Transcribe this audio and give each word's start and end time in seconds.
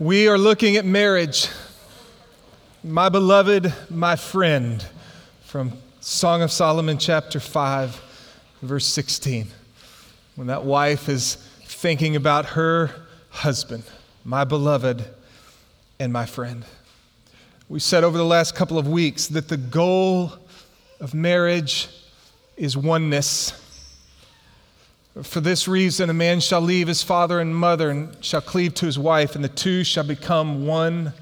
We 0.00 0.28
are 0.28 0.38
looking 0.38 0.76
at 0.76 0.84
marriage. 0.84 1.48
My 2.84 3.08
beloved, 3.08 3.74
my 3.90 4.14
friend, 4.14 4.86
from 5.42 5.72
Song 5.98 6.40
of 6.40 6.52
Solomon, 6.52 6.98
chapter 6.98 7.40
5, 7.40 8.00
verse 8.62 8.86
16. 8.86 9.48
When 10.36 10.46
that 10.46 10.62
wife 10.62 11.08
is 11.08 11.34
thinking 11.64 12.14
about 12.14 12.46
her 12.46 12.92
husband, 13.30 13.82
my 14.24 14.44
beloved 14.44 15.04
and 15.98 16.12
my 16.12 16.26
friend. 16.26 16.64
We 17.68 17.80
said 17.80 18.04
over 18.04 18.16
the 18.16 18.24
last 18.24 18.54
couple 18.54 18.78
of 18.78 18.86
weeks 18.86 19.26
that 19.26 19.48
the 19.48 19.56
goal 19.56 20.32
of 21.00 21.12
marriage 21.12 21.88
is 22.56 22.76
oneness. 22.76 23.52
For 25.22 25.40
this 25.40 25.66
reason, 25.66 26.10
a 26.10 26.14
man 26.14 26.38
shall 26.40 26.60
leave 26.60 26.86
his 26.86 27.02
father 27.02 27.40
and 27.40 27.54
mother 27.54 27.90
and 27.90 28.24
shall 28.24 28.40
cleave 28.40 28.74
to 28.74 28.86
his 28.86 28.98
wife, 28.98 29.34
and 29.34 29.42
the 29.42 29.48
two 29.48 29.82
shall 29.82 30.04
become 30.04 30.66
one 30.66 31.12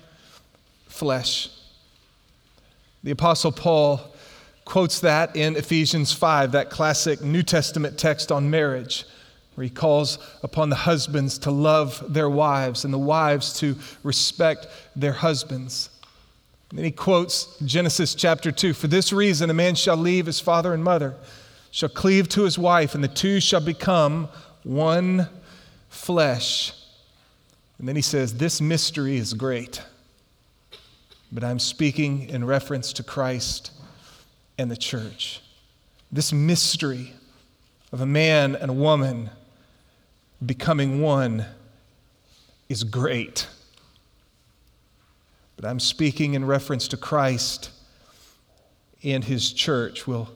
flesh. 0.87 1.49
The 3.03 3.13
Apostle 3.13 3.53
Paul 3.53 4.01
quotes 4.65 5.01
that 5.01 5.35
in 5.37 5.57
Ephesians 5.57 6.13
5, 6.13 6.53
that 6.53 6.69
classic 6.69 7.23
New 7.23 7.43
Testament 7.43 7.97
text 7.97 8.31
on 8.31 8.51
marriage, 8.51 9.05
where 9.55 9.63
he 9.65 9.71
calls 9.71 10.19
upon 10.43 10.69
the 10.69 10.77
husbands 10.77 11.39
to 11.39 11.51
love 11.51 12.03
their 12.13 12.29
wives 12.29 12.85
and 12.85 12.93
the 12.93 12.99
wives 12.99 13.59
to 13.61 13.77
respect 14.03 14.67
their 14.95 15.13
husbands. 15.13 15.89
And 16.71 16.79
then 16.79 16.85
he 16.85 16.91
quotes 16.91 17.57
Genesis 17.65 18.15
chapter 18.15 18.53
2 18.53 18.75
For 18.75 18.89
this 18.89 19.13
reason, 19.13 19.49
a 19.49 19.55
man 19.55 19.75
shall 19.75 19.97
leave 19.97 20.27
his 20.27 20.41
father 20.41 20.75
and 20.75 20.85
mother 20.85 21.15
shall 21.77 21.91
cleave 21.91 22.27
to 22.27 22.45
his 22.45 22.59
wife, 22.59 22.95
and 22.95 23.05
the 23.05 23.09
two 23.09 23.39
shall 23.39 23.61
become 23.61 24.31
one 24.63 25.29
flesh. 25.91 26.73
And 27.79 27.87
then 27.87 27.95
he 27.95 28.01
says, 28.01 28.39
This 28.39 28.63
mystery 28.63 29.19
is 29.19 29.35
great, 29.35 29.83
but 31.31 31.45
I'm 31.45 31.59
speaking 31.59 32.31
in 32.31 32.47
reference 32.47 32.95
to 32.95 33.03
Christ 33.03 33.73
and 34.57 34.71
the 34.71 34.77
church. 34.77 35.43
This 36.11 36.33
mystery 36.33 37.13
of 37.93 38.01
a 38.01 38.07
man 38.07 38.57
and 38.57 38.71
a 38.71 38.75
woman 38.75 39.29
becoming 40.47 41.03
one 41.03 41.45
is 42.71 42.85
great. 42.85 43.49
But 45.57 45.67
I'm 45.67 45.81
speaking 45.81 46.33
in 46.33 46.47
reference 46.47 46.89
to 46.89 46.97
Christ 46.97 47.69
and 49.03 49.23
his 49.23 49.53
church. 49.53 50.07
We'll 50.07 50.31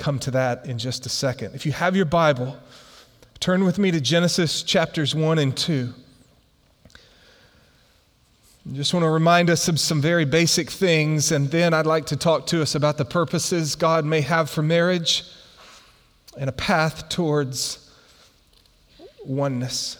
come 0.00 0.18
to 0.18 0.32
that 0.32 0.66
in 0.66 0.78
just 0.78 1.06
a 1.06 1.08
second. 1.08 1.54
If 1.54 1.64
you 1.64 1.72
have 1.72 1.94
your 1.94 2.06
Bible, 2.06 2.56
turn 3.38 3.64
with 3.64 3.78
me 3.78 3.90
to 3.92 4.00
Genesis 4.00 4.62
chapters 4.62 5.14
1 5.14 5.38
and 5.38 5.56
2. 5.56 5.94
I 8.68 8.72
just 8.72 8.92
want 8.94 9.04
to 9.04 9.10
remind 9.10 9.50
us 9.50 9.68
of 9.68 9.78
some 9.78 10.00
very 10.00 10.24
basic 10.24 10.70
things, 10.70 11.32
and 11.32 11.50
then 11.50 11.74
I'd 11.74 11.86
like 11.86 12.06
to 12.06 12.16
talk 12.16 12.46
to 12.46 12.62
us 12.62 12.74
about 12.74 12.98
the 12.98 13.04
purposes 13.04 13.74
God 13.76 14.04
may 14.04 14.22
have 14.22 14.50
for 14.50 14.62
marriage 14.62 15.24
and 16.38 16.48
a 16.48 16.52
path 16.52 17.08
towards 17.08 17.90
oneness. 19.24 19.98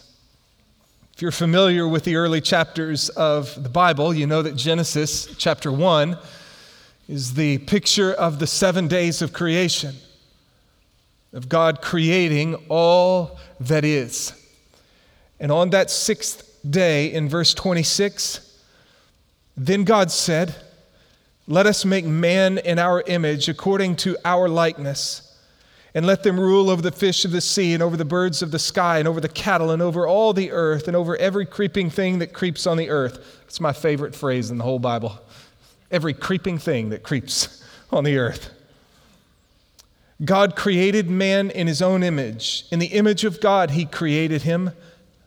If 1.13 1.21
you're 1.21 1.31
familiar 1.31 1.87
with 1.87 2.05
the 2.05 2.15
early 2.15 2.41
chapters 2.41 3.09
of 3.09 3.61
the 3.61 3.69
Bible, 3.69 4.13
you 4.13 4.25
know 4.25 4.41
that 4.41 4.55
Genesis 4.55 5.27
chapter 5.37 5.71
1 5.71 6.17
is 7.11 7.33
the 7.33 7.57
picture 7.57 8.13
of 8.13 8.39
the 8.39 8.47
seven 8.47 8.87
days 8.87 9.21
of 9.21 9.33
creation, 9.33 9.93
of 11.33 11.49
God 11.49 11.81
creating 11.81 12.55
all 12.69 13.37
that 13.59 13.83
is. 13.83 14.31
And 15.37 15.51
on 15.51 15.71
that 15.71 15.89
sixth 15.89 16.57
day, 16.67 17.11
in 17.11 17.27
verse 17.27 17.53
26, 17.53 18.63
then 19.57 19.83
God 19.83 20.09
said, 20.09 20.55
Let 21.47 21.65
us 21.65 21.83
make 21.83 22.05
man 22.05 22.59
in 22.59 22.79
our 22.79 23.01
image 23.05 23.49
according 23.49 23.97
to 23.97 24.15
our 24.23 24.47
likeness. 24.47 25.27
And 25.93 26.07
let 26.07 26.23
them 26.23 26.39
rule 26.39 26.69
over 26.69 26.81
the 26.81 26.93
fish 26.93 27.25
of 27.25 27.31
the 27.31 27.41
sea, 27.41 27.73
and 27.73 27.83
over 27.83 27.97
the 27.97 28.05
birds 28.05 28.41
of 28.41 28.51
the 28.51 28.59
sky, 28.59 28.99
and 28.99 29.07
over 29.09 29.19
the 29.19 29.27
cattle, 29.27 29.71
and 29.71 29.81
over 29.81 30.07
all 30.07 30.31
the 30.31 30.51
earth, 30.51 30.87
and 30.87 30.95
over 30.95 31.17
every 31.17 31.45
creeping 31.45 31.89
thing 31.89 32.19
that 32.19 32.31
creeps 32.31 32.65
on 32.65 32.77
the 32.77 32.89
earth. 32.89 33.41
It's 33.43 33.59
my 33.59 33.73
favorite 33.73 34.15
phrase 34.15 34.49
in 34.49 34.57
the 34.57 34.63
whole 34.63 34.79
Bible 34.79 35.19
every 35.91 36.13
creeping 36.13 36.57
thing 36.57 36.89
that 36.89 37.03
creeps 37.03 37.63
on 37.91 38.03
the 38.03 38.17
earth. 38.17 38.49
God 40.23 40.55
created 40.55 41.09
man 41.09 41.49
in 41.49 41.67
his 41.67 41.81
own 41.81 42.03
image. 42.03 42.65
In 42.71 42.79
the 42.79 42.87
image 42.87 43.23
of 43.23 43.41
God, 43.41 43.71
he 43.71 43.85
created 43.85 44.43
him, 44.43 44.71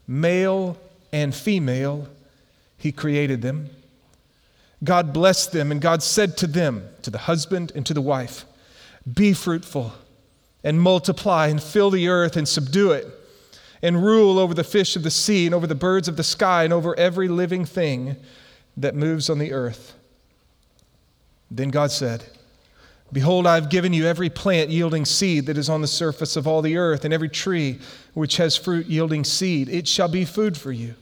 male 0.06 0.78
and 1.12 1.34
female, 1.34 2.08
he 2.78 2.92
created 2.92 3.42
them. 3.42 3.70
God 4.84 5.12
blessed 5.12 5.52
them, 5.52 5.72
and 5.72 5.80
God 5.80 6.02
said 6.02 6.36
to 6.38 6.46
them, 6.46 6.88
to 7.02 7.10
the 7.10 7.18
husband 7.18 7.72
and 7.74 7.84
to 7.86 7.94
the 7.94 8.02
wife, 8.02 8.44
Be 9.12 9.32
fruitful 9.32 9.92
and 10.62 10.80
multiply 10.80 11.48
and 11.48 11.62
fill 11.62 11.90
the 11.90 12.08
earth 12.08 12.36
and 12.36 12.48
subdue 12.48 12.92
it, 12.92 13.06
and 13.82 14.02
rule 14.02 14.38
over 14.38 14.54
the 14.54 14.64
fish 14.64 14.96
of 14.96 15.02
the 15.02 15.10
sea 15.10 15.44
and 15.44 15.54
over 15.54 15.66
the 15.66 15.74
birds 15.74 16.08
of 16.08 16.16
the 16.16 16.24
sky 16.24 16.64
and 16.64 16.72
over 16.72 16.98
every 16.98 17.28
living 17.28 17.66
thing 17.66 18.16
that 18.76 18.94
moves 18.94 19.28
on 19.28 19.38
the 19.38 19.52
earth. 19.52 19.94
Then 21.56 21.70
God 21.70 21.90
said, 21.90 22.24
Behold, 23.12 23.46
I 23.46 23.54
have 23.54 23.68
given 23.68 23.92
you 23.92 24.06
every 24.06 24.28
plant 24.28 24.70
yielding 24.70 25.04
seed 25.04 25.46
that 25.46 25.56
is 25.56 25.68
on 25.68 25.82
the 25.82 25.86
surface 25.86 26.36
of 26.36 26.48
all 26.48 26.62
the 26.62 26.76
earth, 26.76 27.04
and 27.04 27.14
every 27.14 27.28
tree 27.28 27.78
which 28.12 28.38
has 28.38 28.56
fruit 28.56 28.86
yielding 28.86 29.22
seed. 29.22 29.68
It 29.68 29.86
shall 29.86 30.08
be 30.08 30.24
food 30.24 30.56
for 30.56 30.72
you. 30.72 30.94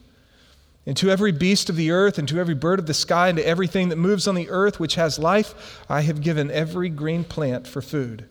And 0.85 0.97
to 0.99 1.11
every 1.11 1.33
beast 1.33 1.71
of 1.71 1.77
the 1.77 1.91
earth, 1.91 2.19
and 2.19 2.29
to 2.29 2.39
every 2.39 2.55
bird 2.55 2.79
of 2.79 2.87
the 2.87 2.93
sky, 2.93 3.29
and 3.29 3.39
to 3.39 3.47
everything 3.47 3.89
that 3.89 3.97
moves 3.97 4.29
on 4.29 4.35
the 4.35 4.51
earth 4.51 4.79
which 4.79 4.97
has 4.97 5.19
life, 5.19 5.81
I 5.89 6.03
have 6.03 6.21
given 6.21 6.51
every 6.51 6.91
green 6.91 7.25
plant 7.25 7.67
for 7.67 7.81
food. 7.81 8.29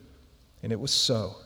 And 0.62 0.70
it 0.70 0.78
was 0.78 0.92
so. 0.92 1.36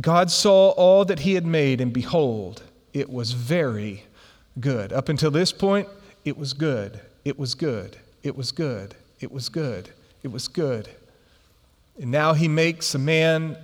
God 0.00 0.30
saw 0.30 0.70
all 0.70 1.04
that 1.06 1.20
he 1.20 1.34
had 1.34 1.46
made, 1.46 1.80
and 1.80 1.92
behold, 1.92 2.62
it 2.92 3.10
was 3.10 3.32
very 3.32 4.04
good. 4.60 4.92
Up 4.92 5.08
until 5.08 5.32
this 5.32 5.50
point, 5.52 5.88
it 6.24 6.36
was 6.36 6.52
good. 6.52 7.00
It 7.24 7.38
was 7.38 7.54
good. 7.54 7.96
It 8.24 8.36
was 8.36 8.50
good. 8.50 8.96
It 9.20 9.30
was 9.30 9.48
good. 9.48 9.90
It 10.24 10.32
was 10.32 10.48
good. 10.48 10.88
And 12.00 12.10
now 12.10 12.32
he 12.32 12.48
makes 12.48 12.94
a 12.94 12.98
man 12.98 13.56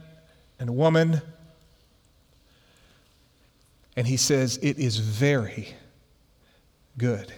and 0.61 0.69
a 0.69 0.73
woman, 0.73 1.23
and 3.97 4.07
he 4.07 4.19
says, 4.19 4.59
It 4.63 4.79
is 4.79 4.99
very 4.99 5.75
good. 6.99 7.33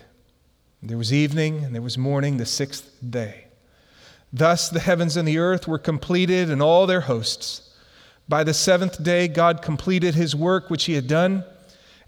And 0.81 0.91
there 0.91 0.99
was 0.99 1.12
evening 1.12 1.65
and 1.65 1.72
there 1.72 1.81
was 1.81 1.97
morning, 1.97 2.38
the 2.38 2.44
sixth 2.44 2.91
day. 3.09 3.44
Thus 4.32 4.69
the 4.69 4.81
heavens 4.81 5.16
and 5.16 5.27
the 5.27 5.38
earth 5.38 5.69
were 5.69 5.78
completed 5.78 6.50
and 6.50 6.61
all 6.61 6.88
their 6.88 7.03
hosts. 7.03 7.72
By 8.28 8.43
the 8.43 8.55
seventh 8.55 9.03
day, 9.03 9.28
God 9.28 9.62
completed 9.62 10.16
his 10.16 10.34
work 10.34 10.71
which 10.71 10.84
he 10.84 10.94
had 10.94 11.06
done, 11.06 11.44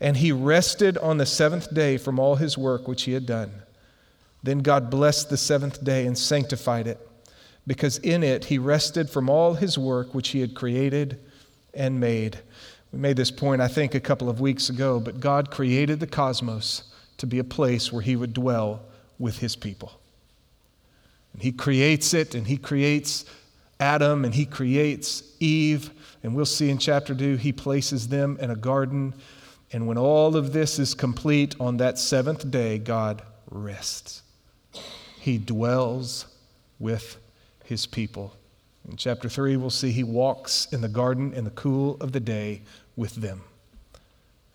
and 0.01 0.17
he 0.17 0.33
rested 0.33 0.99
on 0.99 1.19
the 1.19 1.27
seventh 1.27 1.73
day 1.73 1.99
from 1.99 2.19
all 2.19 2.35
his 2.35 2.59
work 2.59 2.89
which 2.89 3.05
he 3.05 3.13
had 3.13 3.27
done. 3.27 3.64
Then 4.45 4.59
God 4.59 4.91
blessed 4.91 5.31
the 5.31 5.39
seventh 5.39 5.83
day 5.83 6.07
and 6.07 6.17
sanctified 6.17 6.87
it, 6.87 7.01
because 7.67 7.97
in 7.99 8.23
it 8.23 8.45
he 8.45 8.59
rested 8.59 9.09
from 9.09 9.31
all 9.31 9.55
his 9.55 9.79
work 9.79 10.15
which 10.15 10.29
he 10.29 10.41
had 10.41 10.55
created 10.55 11.19
and 11.73 11.99
made. 11.99 12.39
We 12.93 12.99
made 12.99 13.17
this 13.17 13.31
point, 13.31 13.63
I 13.63 13.69
think, 13.69 13.95
a 13.95 14.01
couple 14.01 14.29
of 14.29 14.41
weeks 14.41 14.69
ago, 14.69 15.01
but 15.01 15.19
God 15.19 15.51
created 15.51 15.99
the 15.99 16.07
cosmos 16.07 16.83
to 17.17 17.27
be 17.27 17.39
a 17.39 17.45
place 17.45 17.91
where 17.91 18.03
he 18.03 18.17
would 18.17 18.35
dwell 18.35 18.83
with 19.19 19.39
his 19.39 19.57
people. 19.57 19.99
And 21.33 21.43
he 21.43 21.51
creates 21.51 22.13
it, 22.13 22.35
and 22.35 22.47
he 22.47 22.59
creates 22.59 23.25
Adam, 23.81 24.27
and 24.27 24.35
he 24.35 24.45
creates 24.45 25.23
Eve, 25.41 25.91
and 26.23 26.35
we'll 26.35 26.45
see 26.45 26.69
in 26.69 26.77
chapter 26.77 27.15
2, 27.15 27.37
he 27.37 27.53
places 27.53 28.09
them 28.09 28.37
in 28.43 28.51
a 28.51 28.57
garden. 28.57 29.15
And 29.73 29.87
when 29.87 29.97
all 29.97 30.37
of 30.37 30.53
this 30.53 30.79
is 30.79 30.93
complete 30.93 31.57
on 31.59 31.79
that 31.79 31.99
seventh 31.99 32.51
day, 32.51 32.79
God 32.79 33.23
rests. 33.51 34.21
He 35.25 35.39
dwells 35.39 36.27
with 36.79 37.17
his 37.65 37.87
people. 37.87 38.35
In 38.87 38.99
chapter 38.99 39.27
3, 39.27 39.57
we'll 39.57 39.71
see 39.71 39.91
he 39.91 40.05
walks 40.05 40.69
in 40.71 40.83
the 40.83 40.89
garden 40.89 41.33
in 41.33 41.45
the 41.45 41.51
cool 41.53 41.97
of 42.03 42.13
the 42.13 42.21
day 42.21 42.61
with 42.95 43.15
them. 43.15 43.41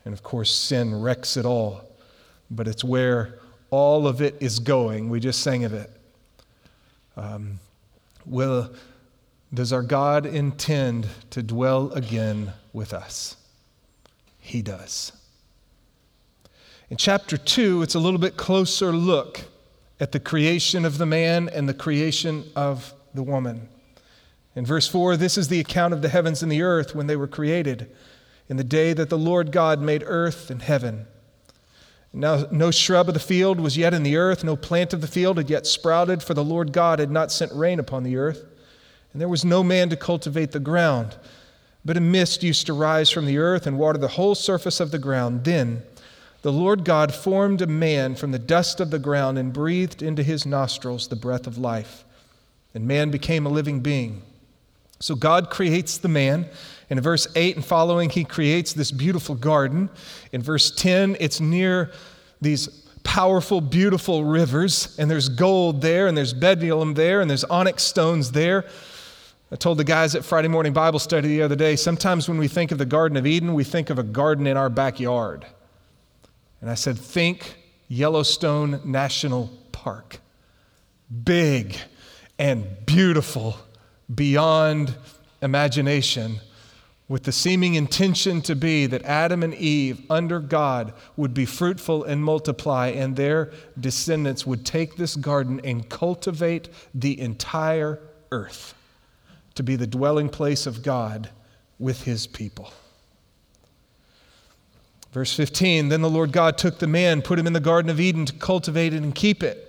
And 0.05 0.13
of 0.13 0.21
course, 0.21 0.53
sin 0.53 1.01
wrecks 1.01 1.37
it 1.37 1.43
all, 1.43 1.81
but 2.51 2.67
it's 2.67 2.83
where 2.83 3.39
all 3.71 4.05
of 4.07 4.21
it 4.21 4.35
is 4.39 4.59
going. 4.59 5.09
We 5.09 5.19
just 5.19 5.41
sang 5.41 5.63
of 5.63 5.73
it. 5.73 5.89
Um, 7.17 7.57
will, 8.27 8.71
does 9.51 9.73
our 9.73 9.81
God 9.81 10.27
intend 10.27 11.07
to 11.31 11.41
dwell 11.41 11.91
again 11.93 12.53
with 12.73 12.93
us? 12.93 13.37
He 14.39 14.61
does. 14.61 15.13
In 16.91 16.97
chapter 16.97 17.37
2, 17.37 17.81
it's 17.81 17.95
a 17.95 17.99
little 17.99 18.19
bit 18.19 18.37
closer 18.37 18.91
look 18.91 19.41
at 19.99 20.11
the 20.11 20.19
creation 20.19 20.85
of 20.85 20.97
the 20.97 21.05
man 21.05 21.49
and 21.49 21.67
the 21.67 21.73
creation 21.73 22.45
of 22.55 22.93
the 23.13 23.23
woman. 23.23 23.67
In 24.55 24.65
verse 24.65 24.87
4, 24.87 25.17
this 25.17 25.37
is 25.37 25.47
the 25.47 25.59
account 25.59 25.93
of 25.93 26.01
the 26.01 26.09
heavens 26.09 26.41
and 26.41 26.51
the 26.51 26.61
earth 26.61 26.95
when 26.95 27.07
they 27.07 27.15
were 27.15 27.27
created, 27.27 27.89
in 28.47 28.57
the 28.57 28.63
day 28.63 28.93
that 28.93 29.09
the 29.09 29.17
Lord 29.17 29.51
God 29.51 29.81
made 29.81 30.03
earth 30.05 30.49
and 30.49 30.61
heaven. 30.61 31.05
Now, 32.11 32.47
no 32.49 32.71
shrub 32.71 33.07
of 33.07 33.13
the 33.13 33.19
field 33.19 33.59
was 33.59 33.77
yet 33.77 33.93
in 33.93 34.01
the 34.01 34.17
earth, 34.17 34.43
no 34.43 34.55
plant 34.55 34.93
of 34.93 35.01
the 35.01 35.07
field 35.07 35.37
had 35.37 35.49
yet 35.49 35.67
sprouted, 35.67 36.23
for 36.23 36.33
the 36.33 36.43
Lord 36.43 36.73
God 36.73 36.99
had 36.99 37.11
not 37.11 37.31
sent 37.31 37.51
rain 37.53 37.79
upon 37.79 38.03
the 38.03 38.17
earth, 38.17 38.45
and 39.13 39.21
there 39.21 39.29
was 39.29 39.45
no 39.45 39.63
man 39.63 39.89
to 39.89 39.95
cultivate 39.95 40.51
the 40.51 40.59
ground. 40.59 41.15
But 41.85 41.97
a 41.97 42.01
mist 42.01 42.43
used 42.43 42.65
to 42.65 42.73
rise 42.73 43.09
from 43.09 43.25
the 43.25 43.37
earth 43.37 43.67
and 43.67 43.77
water 43.77 43.97
the 43.97 44.07
whole 44.07 44.35
surface 44.35 44.79
of 44.79 44.91
the 44.91 44.99
ground. 44.99 45.43
Then 45.43 45.83
the 46.41 46.51
Lord 46.51 46.85
God 46.85 47.13
formed 47.13 47.61
a 47.61 47.67
man 47.67 48.15
from 48.15 48.31
the 48.31 48.39
dust 48.39 48.79
of 48.79 48.91
the 48.91 48.99
ground 48.99 49.37
and 49.37 49.51
breathed 49.51 50.01
into 50.01 50.23
his 50.23 50.45
nostrils 50.45 51.07
the 51.07 51.15
breath 51.15 51.47
of 51.47 51.57
life, 51.57 52.05
and 52.73 52.87
man 52.87 53.11
became 53.11 53.45
a 53.45 53.49
living 53.49 53.81
being. 53.81 54.21
So 54.99 55.15
God 55.15 55.49
creates 55.49 55.97
the 55.97 56.07
man. 56.07 56.45
In 56.89 56.99
verse 56.99 57.27
8 57.35 57.55
and 57.55 57.65
following, 57.65 58.09
he 58.09 58.23
creates 58.23 58.73
this 58.73 58.91
beautiful 58.91 59.35
garden. 59.35 59.89
In 60.31 60.41
verse 60.41 60.71
10, 60.71 61.17
it's 61.19 61.39
near 61.39 61.91
these 62.41 62.67
powerful, 63.03 63.61
beautiful 63.61 64.23
rivers, 64.23 64.97
and 64.99 65.09
there's 65.09 65.29
gold 65.29 65.81
there, 65.81 66.07
and 66.07 66.17
there's 66.17 66.33
bdellium 66.33 66.95
there, 66.95 67.21
and 67.21 67.29
there's 67.29 67.43
onyx 67.45 67.83
stones 67.83 68.31
there. 68.31 68.65
I 69.51 69.55
told 69.55 69.77
the 69.77 69.83
guys 69.83 70.15
at 70.15 70.23
Friday 70.23 70.47
morning 70.47 70.73
Bible 70.73 70.99
study 70.99 71.27
the 71.27 71.41
other 71.41 71.55
day 71.55 71.75
sometimes 71.75 72.29
when 72.29 72.37
we 72.37 72.47
think 72.47 72.71
of 72.71 72.77
the 72.77 72.85
Garden 72.85 73.17
of 73.17 73.25
Eden, 73.25 73.53
we 73.53 73.63
think 73.63 73.89
of 73.89 73.97
a 73.97 74.03
garden 74.03 74.45
in 74.47 74.57
our 74.57 74.69
backyard. 74.69 75.45
And 76.61 76.69
I 76.69 76.75
said, 76.75 76.97
think 76.97 77.55
Yellowstone 77.87 78.81
National 78.85 79.49
Park. 79.71 80.19
Big 81.23 81.75
and 82.37 82.85
beautiful 82.85 83.57
beyond 84.13 84.95
imagination, 85.41 86.39
with 87.07 87.23
the 87.23 87.31
seeming 87.31 87.73
intention 87.73 88.41
to 88.41 88.55
be 88.55 88.85
that 88.85 89.03
Adam 89.03 89.41
and 89.41 89.55
Eve, 89.55 90.01
under 90.09 90.39
God, 90.39 90.93
would 91.17 91.33
be 91.33 91.45
fruitful 91.45 92.03
and 92.03 92.23
multiply, 92.23 92.87
and 92.89 93.15
their 93.15 93.51
descendants 93.79 94.45
would 94.45 94.65
take 94.65 94.95
this 94.95 95.15
garden 95.15 95.59
and 95.63 95.89
cultivate 95.89 96.69
the 96.93 97.19
entire 97.19 97.99
earth 98.31 98.75
to 99.55 99.63
be 99.63 99.75
the 99.75 99.87
dwelling 99.87 100.29
place 100.29 100.67
of 100.67 100.83
God 100.83 101.29
with 101.79 102.03
his 102.03 102.27
people. 102.27 102.71
Verse 105.11 105.35
15 105.35 105.89
Then 105.89 106.01
the 106.01 106.09
Lord 106.09 106.31
God 106.31 106.57
took 106.57 106.79
the 106.79 106.87
man, 106.87 107.21
put 107.21 107.39
him 107.39 107.47
in 107.47 107.53
the 107.53 107.59
Garden 107.59 107.89
of 107.89 107.99
Eden 107.99 108.25
to 108.25 108.33
cultivate 108.33 108.93
it 108.93 109.03
and 109.03 109.13
keep 109.13 109.43
it. 109.43 109.65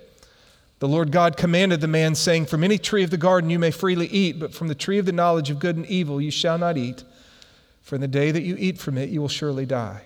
The 0.79 0.87
Lord 0.87 1.11
God 1.11 1.37
commanded 1.37 1.79
the 1.79 1.87
man, 1.87 2.15
saying, 2.15 2.47
From 2.47 2.63
any 2.63 2.77
tree 2.77 3.03
of 3.03 3.11
the 3.11 3.17
garden 3.17 3.49
you 3.49 3.59
may 3.59 3.71
freely 3.71 4.07
eat, 4.07 4.39
but 4.39 4.53
from 4.53 4.67
the 4.67 4.75
tree 4.75 4.97
of 4.97 5.05
the 5.05 5.11
knowledge 5.11 5.49
of 5.49 5.59
good 5.59 5.75
and 5.75 5.85
evil 5.85 6.19
you 6.19 6.31
shall 6.31 6.57
not 6.57 6.75
eat, 6.77 7.03
for 7.81 7.95
in 7.95 8.01
the 8.01 8.07
day 8.07 8.31
that 8.31 8.41
you 8.41 8.55
eat 8.57 8.79
from 8.79 8.97
it 8.97 9.09
you 9.09 9.21
will 9.21 9.27
surely 9.27 9.65
die. 9.65 10.01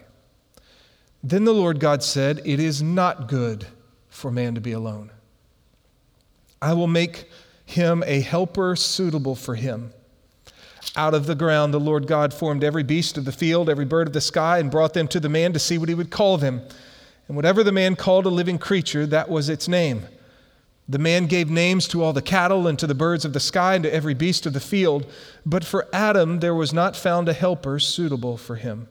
Then 1.24 1.46
the 1.46 1.54
Lord 1.54 1.80
God 1.80 2.04
said, 2.04 2.42
It 2.44 2.60
is 2.60 2.84
not 2.84 3.28
good 3.28 3.68
for 4.10 4.32
man 4.32 4.54
to 4.56 4.62
be 4.62 4.74
alone. 4.74 5.12
I 6.62 6.74
will 6.74 6.88
make 6.88 7.30
him 7.66 8.04
a 8.06 8.22
helper 8.22 8.76
suitable 8.76 9.36
for 9.36 9.56
him. 9.56 9.94
Out 10.96 11.14
of 11.14 11.26
the 11.26 11.36
ground 11.36 11.74
the 11.74 11.80
Lord 11.80 12.08
God 12.08 12.34
formed 12.34 12.64
every 12.64 12.84
beast 12.84 13.18
of 13.18 13.26
the 13.26 13.32
field, 13.32 13.70
every 13.70 13.86
bird 13.86 14.08
of 14.08 14.14
the 14.14 14.22
sky, 14.22 14.60
and 14.60 14.72
brought 14.72 14.94
them 14.94 15.08
to 15.10 15.20
the 15.20 15.30
man 15.30 15.54
to 15.54 15.60
see 15.60 15.78
what 15.78 15.90
he 15.90 15.96
would 15.96 16.10
call 16.10 16.38
them. 16.38 16.62
And 17.28 17.36
whatever 17.36 17.64
the 17.64 17.72
man 17.72 17.96
called 17.96 18.26
a 18.26 18.30
living 18.30 18.58
creature, 18.58 19.06
that 19.08 19.30
was 19.30 19.50
its 19.50 19.68
name. 19.68 20.06
The 20.88 21.00
man 21.00 21.26
gave 21.26 21.50
names 21.50 21.88
to 21.88 22.04
all 22.04 22.14
the 22.14 22.22
cattle 22.22 22.68
and 22.68 22.78
to 22.78 22.86
the 22.86 22.94
birds 22.94 23.26
of 23.26 23.34
the 23.34 23.40
sky 23.40 23.76
and 23.76 23.84
to 23.84 23.94
every 23.94 24.14
beast 24.14 24.46
of 24.46 24.54
the 24.54 24.60
field, 24.60 25.12
but 25.46 25.66
for 25.66 25.88
Adam 25.92 26.40
there 26.40 26.54
was 26.54 26.74
not 26.74 26.96
found 26.96 27.28
a 27.28 27.34
helper 27.34 27.80
suitable 27.80 28.38
for 28.38 28.56
him. 28.56 28.88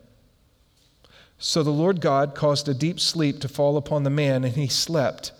So 1.39 1.63
the 1.63 1.71
Lord 1.71 2.01
God 2.01 2.35
caused 2.35 2.69
a 2.69 2.75
deep 2.75 2.99
sleep 2.99 3.41
to 3.41 3.49
fall 3.49 3.77
upon 3.77 4.03
the 4.03 4.11
man, 4.11 4.45
and 4.45 4.55
he 4.55 4.67
slept. 4.67 5.33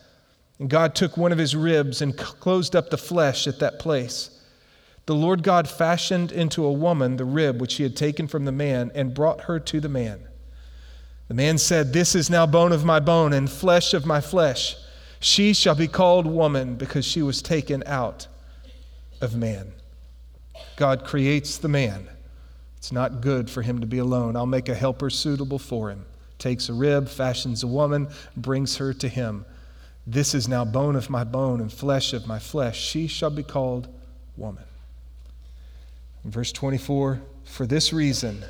And 0.59 0.71
God 0.71 0.95
took 0.95 1.17
one 1.17 1.33
of 1.33 1.39
his 1.39 1.57
ribs 1.57 2.01
and 2.01 2.17
closed 2.17 2.77
up 2.77 2.91
the 2.91 2.99
flesh 2.99 3.49
at 3.49 3.59
that 3.59 3.79
place. 3.81 4.31
The 5.07 5.15
Lord 5.15 5.43
God 5.43 5.69
fashioned 5.69 6.33
into 6.33 6.65
a 6.65 6.73
woman 6.73 7.17
the 7.17 7.25
rib 7.25 7.61
which 7.61 7.75
he 7.75 7.83
had 7.83 7.97
taken 7.97 8.27
from 8.27 8.45
the 8.45 8.53
man 8.53 8.91
and 8.95 9.15
brought 9.15 9.43
her 9.43 9.61
to 9.61 9.81
the 9.81 9.89
man. 9.89 10.21
The 11.29 11.35
man 11.35 11.59
said, 11.59 11.93
This 11.93 12.15
is 12.15 12.31
now 12.31 12.47
bone 12.47 12.73
of 12.73 12.85
my 12.85 13.01
bone 13.01 13.33
and 13.33 13.51
flesh 13.51 13.93
of 13.93 14.07
my 14.07 14.21
flesh. 14.21 14.77
She 15.21 15.53
shall 15.53 15.75
be 15.75 15.89
called 15.89 16.27
woman 16.27 16.77
because 16.77 17.05
she 17.05 17.23
was 17.23 17.43
taken 17.43 17.83
out 17.87 18.27
of 19.21 19.35
man. 19.35 19.73
God 20.77 21.05
creates 21.05 21.59
the 21.59 21.69
man. 21.69 22.09
It's 22.77 22.93
not 22.93 23.21
good 23.21 23.49
for 23.51 23.63
him 23.63 23.81
to 23.81 23.87
be 23.87 23.99
alone. 23.99 24.37
I'll 24.37 24.47
make 24.47 24.69
a 24.69 24.75
helper 24.75 25.09
suitable 25.09 25.59
for 25.59 25.91
him. 25.91 26.05
Takes 26.39 26.69
a 26.69 26.75
rib, 26.75 27.09
fashions 27.09 27.63
a 27.63 27.67
woman, 27.67 28.09
brings 28.37 28.77
her 28.77 28.93
to 28.95 29.09
him. 29.09 29.47
This 30.07 30.35
is 30.35 30.49
now 30.49 30.65
bone 30.67 30.97
of 30.97 31.09
my 31.09 31.25
bone 31.25 31.61
and 31.61 31.73
flesh 31.73 32.13
of 32.13 32.27
my 32.27 32.39
flesh. 32.39 32.79
She 32.79 33.07
shall 33.07 33.31
be 33.31 33.43
called 33.43 33.89
woman. 34.37 34.65
Verse 36.25 36.53
24, 36.53 37.21
for 37.45 37.67
this 37.67 37.93
reason, 37.93 38.45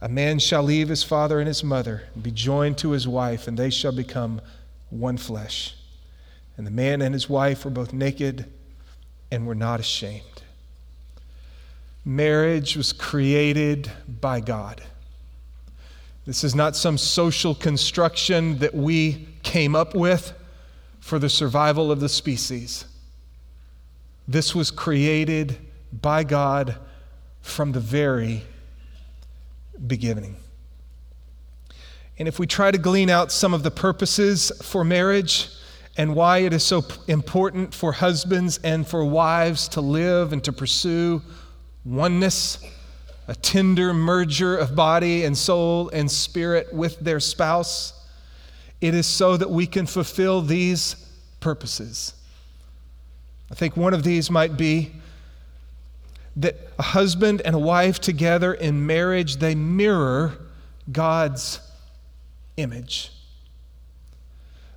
a 0.00 0.08
man 0.08 0.40
shall 0.40 0.64
leave 0.64 0.88
his 0.88 1.04
father 1.04 1.38
and 1.38 1.46
his 1.46 1.62
mother 1.62 2.04
and 2.14 2.22
be 2.22 2.32
joined 2.32 2.76
to 2.78 2.90
his 2.90 3.06
wife, 3.06 3.46
and 3.46 3.56
they 3.56 3.70
shall 3.70 3.92
become 3.92 4.40
one 4.90 5.16
flesh. 5.16 5.76
And 6.56 6.66
the 6.66 6.72
man 6.72 7.00
and 7.00 7.14
his 7.14 7.28
wife 7.28 7.64
were 7.64 7.70
both 7.70 7.92
naked 7.92 8.46
and 9.30 9.46
were 9.46 9.54
not 9.54 9.78
ashamed. 9.78 10.42
Marriage 12.04 12.76
was 12.76 12.92
created 12.92 13.90
by 14.20 14.40
God. 14.40 14.82
This 16.26 16.42
is 16.42 16.54
not 16.54 16.74
some 16.76 16.98
social 16.98 17.54
construction 17.54 18.58
that 18.58 18.74
we 18.74 19.28
came 19.42 19.76
up 19.76 19.94
with 19.94 20.32
for 21.00 21.18
the 21.18 21.28
survival 21.28 21.92
of 21.92 22.00
the 22.00 22.08
species. 22.08 22.84
This 24.26 24.54
was 24.54 24.70
created 24.70 25.58
by 25.92 26.24
God 26.24 26.76
from 27.40 27.72
the 27.72 27.80
very 27.80 28.42
beginning. 29.86 30.36
And 32.18 32.28
if 32.28 32.38
we 32.38 32.46
try 32.46 32.70
to 32.70 32.78
glean 32.78 33.10
out 33.10 33.32
some 33.32 33.52
of 33.52 33.62
the 33.62 33.70
purposes 33.70 34.52
for 34.62 34.84
marriage 34.84 35.48
and 35.96 36.14
why 36.14 36.38
it 36.38 36.52
is 36.52 36.62
so 36.62 36.84
important 37.08 37.74
for 37.74 37.92
husbands 37.92 38.58
and 38.62 38.86
for 38.86 39.04
wives 39.04 39.68
to 39.68 39.80
live 39.80 40.32
and 40.32 40.42
to 40.44 40.52
pursue 40.52 41.20
oneness, 41.84 42.58
a 43.28 43.34
tender 43.34 43.92
merger 43.92 44.56
of 44.56 44.74
body 44.74 45.24
and 45.24 45.36
soul 45.36 45.88
and 45.90 46.10
spirit 46.10 46.72
with 46.72 46.98
their 47.00 47.20
spouse, 47.20 47.92
it 48.80 48.94
is 48.94 49.06
so 49.06 49.36
that 49.36 49.50
we 49.50 49.66
can 49.66 49.86
fulfill 49.86 50.42
these 50.42 50.96
purposes. 51.40 52.14
I 53.50 53.54
think 53.54 53.76
one 53.76 53.94
of 53.94 54.02
these 54.02 54.30
might 54.30 54.56
be 54.56 54.92
that 56.36 56.56
a 56.78 56.82
husband 56.82 57.42
and 57.44 57.54
a 57.54 57.58
wife 57.58 58.00
together 58.00 58.54
in 58.54 58.86
marriage, 58.86 59.36
they 59.36 59.54
mirror 59.54 60.38
God's 60.90 61.60
image. 62.56 63.10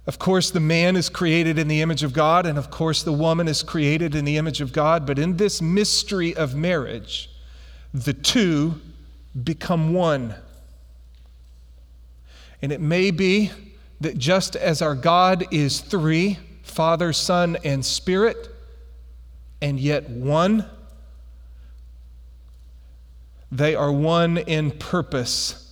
Of 0.08 0.20
course, 0.20 0.52
the 0.52 0.60
man 0.60 0.96
is 0.96 1.10
created 1.10 1.58
in 1.58 1.68
the 1.68 1.82
image 1.82 2.04
of 2.04 2.14
God, 2.14 2.46
and 2.46 2.58
of 2.58 2.70
course, 2.70 3.02
the 3.02 3.14
woman 3.14 3.48
is 3.48 3.64
created 3.64 4.14
in 4.14 4.24
the 4.24 4.38
image 4.38 4.62
of 4.62 4.72
God. 4.72 5.08
But 5.08 5.18
in 5.18 5.38
this 5.38 5.62
mystery 5.62 6.36
of 6.36 6.54
marriage, 6.54 7.30
the 7.94 8.14
two 8.14 8.80
become 9.44 9.94
one. 9.94 10.36
And 12.62 12.72
it 12.72 12.82
may 12.82 13.12
be 13.12 13.52
that 14.02 14.18
just 14.18 14.56
as 14.56 14.82
our 14.82 14.96
God 14.96 15.46
is 15.52 15.82
three 15.82 16.38
Father, 16.62 17.14
Son, 17.14 17.58
and 17.64 17.86
Spirit, 17.86 18.50
and 19.62 19.80
yet 19.80 20.10
one, 20.10 20.66
they 23.52 23.75
are 23.75 23.92
one 23.92 24.38
in 24.38 24.72
purpose 24.72 25.66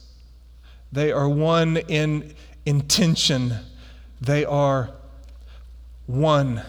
they 0.94 1.12
are 1.12 1.28
one 1.28 1.78
in 1.78 2.36
intention. 2.68 3.56
They 4.22 4.46
are 4.46 4.92
one. 6.06 6.62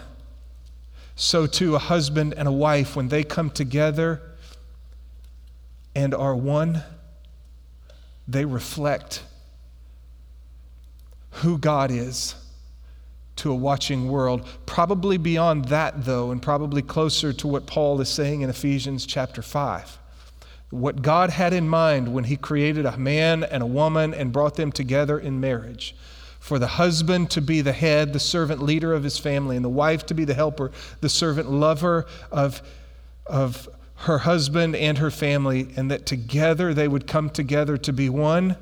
So, 1.15 1.45
too, 1.45 1.75
a 1.75 1.79
husband 1.79 2.33
and 2.35 2.47
a 2.47 2.51
wife, 2.51 2.95
when 2.95 3.09
they 3.09 3.23
come 3.23 3.51
together 3.51 4.23
and 5.95 6.15
are 6.15 6.35
one, 6.35 6.81
they 8.27 8.45
reflect 8.45 9.23
who 11.29 11.59
God 11.59 11.91
is 11.91 12.33
to 13.35 13.51
a 13.51 13.55
watching 13.55 14.09
world. 14.09 14.47
Probably 14.65 15.17
beyond 15.17 15.65
that, 15.65 16.03
though, 16.03 16.31
and 16.31 16.41
probably 16.41 16.81
closer 16.81 17.31
to 17.31 17.47
what 17.47 17.67
Paul 17.67 18.01
is 18.01 18.09
saying 18.09 18.41
in 18.41 18.49
Ephesians 18.49 19.05
chapter 19.05 19.43
5 19.43 19.99
what 20.69 21.01
God 21.01 21.29
had 21.29 21.53
in 21.53 21.67
mind 21.67 22.13
when 22.13 22.25
He 22.25 22.35
created 22.35 22.85
a 22.85 22.97
man 22.97 23.43
and 23.43 23.63
a 23.63 23.67
woman 23.67 24.13
and 24.13 24.31
brought 24.31 24.55
them 24.55 24.71
together 24.71 25.19
in 25.19 25.39
marriage. 25.39 25.95
For 26.39 26.59
the 26.59 26.67
husband 26.67 27.31
to 27.31 27.41
be 27.41 27.61
the 27.61 27.73
head, 27.73 28.13
the 28.13 28.19
servant 28.19 28.61
leader 28.61 28.93
of 28.93 29.03
his 29.03 29.17
family, 29.17 29.55
and 29.55 29.65
the 29.65 29.69
wife 29.69 30.05
to 30.07 30.13
be 30.13 30.25
the 30.25 30.35
helper, 30.35 30.71
the 31.01 31.09
servant 31.09 31.49
lover 31.49 32.05
of, 32.31 32.61
of 33.25 33.67
her 33.95 34.19
husband 34.19 34.75
and 34.75 34.99
her 34.99 35.09
family, 35.09 35.69
and 35.75 35.89
that 35.89 36.05
together 36.05 36.73
they 36.73 36.87
would 36.87 37.07
come 37.07 37.29
together 37.31 37.77
to 37.77 37.91
be 37.91 38.09
one. 38.09 38.57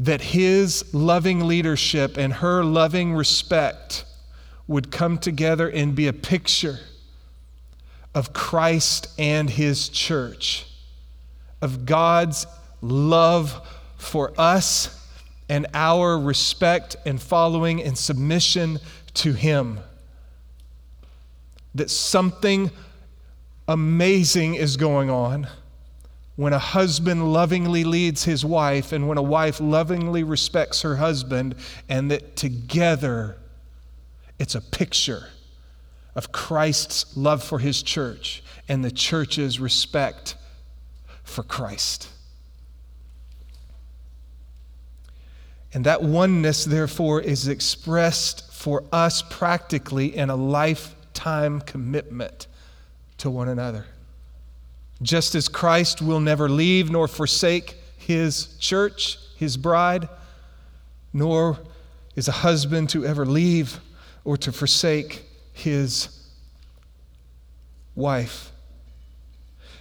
that 0.00 0.22
his 0.22 0.94
loving 0.94 1.46
leadership 1.46 2.16
and 2.16 2.32
her 2.32 2.64
loving 2.64 3.12
respect 3.14 4.06
would 4.66 4.90
come 4.90 5.18
together 5.18 5.68
and 5.68 5.94
be 5.94 6.06
a 6.06 6.12
picture 6.12 6.78
of 8.14 8.32
Christ 8.32 9.08
and 9.18 9.48
his 9.48 9.88
church, 9.88 10.66
of 11.62 11.86
God's 11.86 12.46
love 12.80 13.66
for 13.96 14.32
us 14.38 14.96
and 15.48 15.66
our 15.74 16.18
respect 16.18 16.96
and 17.04 17.20
following 17.20 17.82
and 17.82 17.96
submission 17.96 18.78
to 19.14 19.32
him. 19.32 19.80
That 21.74 21.90
something 21.90 22.70
amazing 23.68 24.54
is 24.54 24.76
going 24.76 25.10
on 25.10 25.46
when 26.36 26.52
a 26.52 26.58
husband 26.58 27.32
lovingly 27.32 27.84
leads 27.84 28.24
his 28.24 28.44
wife 28.44 28.92
and 28.92 29.06
when 29.06 29.18
a 29.18 29.22
wife 29.22 29.60
lovingly 29.60 30.22
respects 30.24 30.82
her 30.82 30.96
husband, 30.96 31.54
and 31.88 32.10
that 32.10 32.34
together 32.34 33.36
it's 34.38 34.54
a 34.54 34.60
picture 34.60 35.28
of 36.14 36.32
Christ's 36.32 37.16
love 37.16 37.42
for 37.42 37.58
his 37.58 37.82
church 37.82 38.42
and 38.68 38.84
the 38.84 38.90
church's 38.90 39.60
respect 39.60 40.36
for 41.22 41.42
Christ. 41.42 42.08
And 45.72 45.86
that 45.86 46.02
oneness, 46.02 46.64
therefore, 46.64 47.20
is 47.20 47.46
expressed 47.46 48.52
for 48.52 48.84
us 48.92 49.22
practically 49.22 50.16
in 50.16 50.28
a 50.28 50.36
lifetime 50.36 51.60
commitment 51.60 52.48
to 53.18 53.30
one 53.30 53.48
another. 53.48 53.86
Just 55.02 55.34
as 55.34 55.48
Christ 55.48 56.02
will 56.02 56.20
never 56.20 56.48
leave 56.48 56.90
nor 56.90 57.06
forsake 57.08 57.76
his 57.96 58.56
church, 58.58 59.18
his 59.36 59.56
bride, 59.56 60.08
nor 61.12 61.58
is 62.16 62.28
a 62.28 62.32
husband 62.32 62.90
to 62.90 63.06
ever 63.06 63.24
leave 63.24 63.80
or 64.24 64.36
to 64.36 64.52
forsake 64.52 65.24
his 65.60 66.08
wife. 67.94 68.50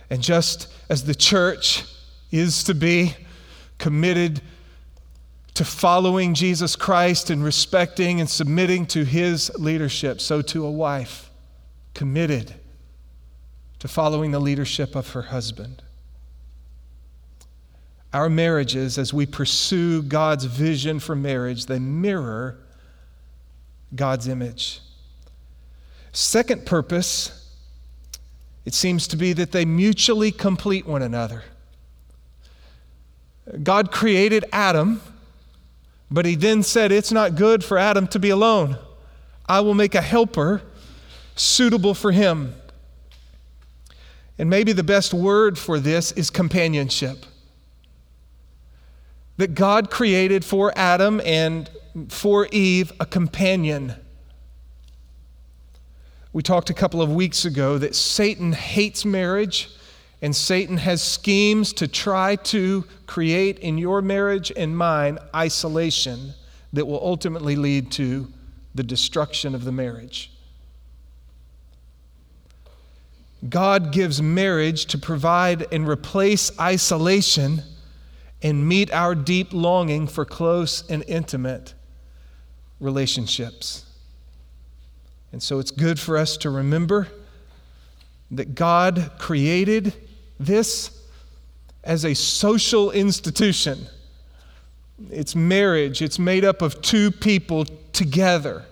And 0.09 0.21
just 0.21 0.67
as 0.89 1.03
the 1.03 1.15
church 1.15 1.83
is 2.31 2.63
to 2.65 2.73
be 2.73 3.15
committed 3.77 4.41
to 5.55 5.65
following 5.65 6.33
Jesus 6.33 6.75
Christ 6.75 7.29
and 7.29 7.43
respecting 7.43 8.19
and 8.19 8.29
submitting 8.29 8.85
to 8.87 9.03
his 9.03 9.51
leadership, 9.57 10.21
so 10.21 10.41
to 10.43 10.65
a 10.65 10.71
wife 10.71 11.29
committed 11.93 12.53
to 13.79 13.87
following 13.87 14.31
the 14.31 14.39
leadership 14.39 14.95
of 14.95 15.09
her 15.11 15.23
husband. 15.23 15.81
Our 18.13 18.29
marriages, 18.29 18.97
as 18.97 19.13
we 19.13 19.25
pursue 19.25 20.01
God's 20.01 20.45
vision 20.45 20.99
for 20.99 21.15
marriage, 21.15 21.67
they 21.67 21.79
mirror 21.79 22.57
God's 23.95 24.27
image. 24.27 24.81
Second 26.19 26.65
purpose, 26.65 27.49
it 28.65 28.73
seems 28.73 29.07
to 29.07 29.15
be 29.15 29.31
that 29.31 29.53
they 29.53 29.63
mutually 29.63 30.33
complete 30.33 30.85
one 30.85 31.01
another. 31.01 31.45
God 33.63 33.89
created 33.89 34.43
Adam, 34.51 35.01
but 36.11 36.25
he 36.25 36.35
then 36.35 36.61
said, 36.61 36.91
It's 36.91 37.13
not 37.13 37.35
good 37.35 37.63
for 37.63 37.77
Adam 37.77 38.05
to 38.07 38.19
be 38.19 38.31
alone. 38.31 38.77
I 39.47 39.61
will 39.61 39.73
make 39.73 39.95
a 39.95 40.01
helper 40.01 40.61
suitable 41.37 41.93
for 41.93 42.11
him. 42.11 42.53
And 44.37 44.49
maybe 44.49 44.73
the 44.73 44.83
best 44.83 45.13
word 45.13 45.57
for 45.57 45.79
this 45.79 46.11
is 46.11 46.29
companionship. 46.29 47.25
That 49.37 49.55
God 49.55 49.89
created 49.89 50.43
for 50.43 50.77
Adam 50.77 51.21
and 51.23 51.69
for 52.09 52.49
Eve 52.51 52.91
a 52.99 53.05
companion. 53.05 53.95
We 56.31 56.43
talked 56.43 56.69
a 56.69 56.75
couple 56.75 57.01
of 57.01 57.11
weeks 57.11 57.45
ago 57.45 57.77
that 57.79 57.95
Satan 57.95 58.51
hates 58.51 59.03
marriage 59.03 59.69
and 60.21 60.35
Satan 60.35 60.77
has 60.77 61.01
schemes 61.01 61.73
to 61.73 61.87
try 61.87 62.35
to 62.35 62.85
create 63.07 63.59
in 63.59 63.77
your 63.77 64.01
marriage 64.01 64.51
and 64.55 64.77
mine 64.77 65.17
isolation 65.33 66.33
that 66.73 66.85
will 66.85 67.01
ultimately 67.01 67.55
lead 67.55 67.91
to 67.93 68.27
the 68.75 68.83
destruction 68.83 69.55
of 69.55 69.63
the 69.63 69.71
marriage. 69.71 70.31
God 73.47 73.91
gives 73.91 74.21
marriage 74.21 74.85
to 74.87 74.97
provide 74.97 75.73
and 75.73 75.87
replace 75.87 76.57
isolation 76.59 77.63
and 78.43 78.67
meet 78.67 78.91
our 78.93 79.15
deep 79.15 79.53
longing 79.53 80.07
for 80.07 80.25
close 80.25 80.87
and 80.89 81.03
intimate 81.07 81.73
relationships. 82.79 83.85
And 85.31 85.41
so 85.41 85.59
it's 85.59 85.71
good 85.71 85.99
for 85.99 86.17
us 86.17 86.37
to 86.37 86.49
remember 86.49 87.07
that 88.31 88.55
God 88.55 89.11
created 89.17 89.93
this 90.39 90.99
as 91.83 92.05
a 92.05 92.13
social 92.13 92.91
institution. 92.91 93.87
It's 95.09 95.35
marriage, 95.35 96.01
it's 96.01 96.19
made 96.19 96.43
up 96.43 96.61
of 96.61 96.81
two 96.81 97.11
people 97.11 97.65
together. 97.93 98.65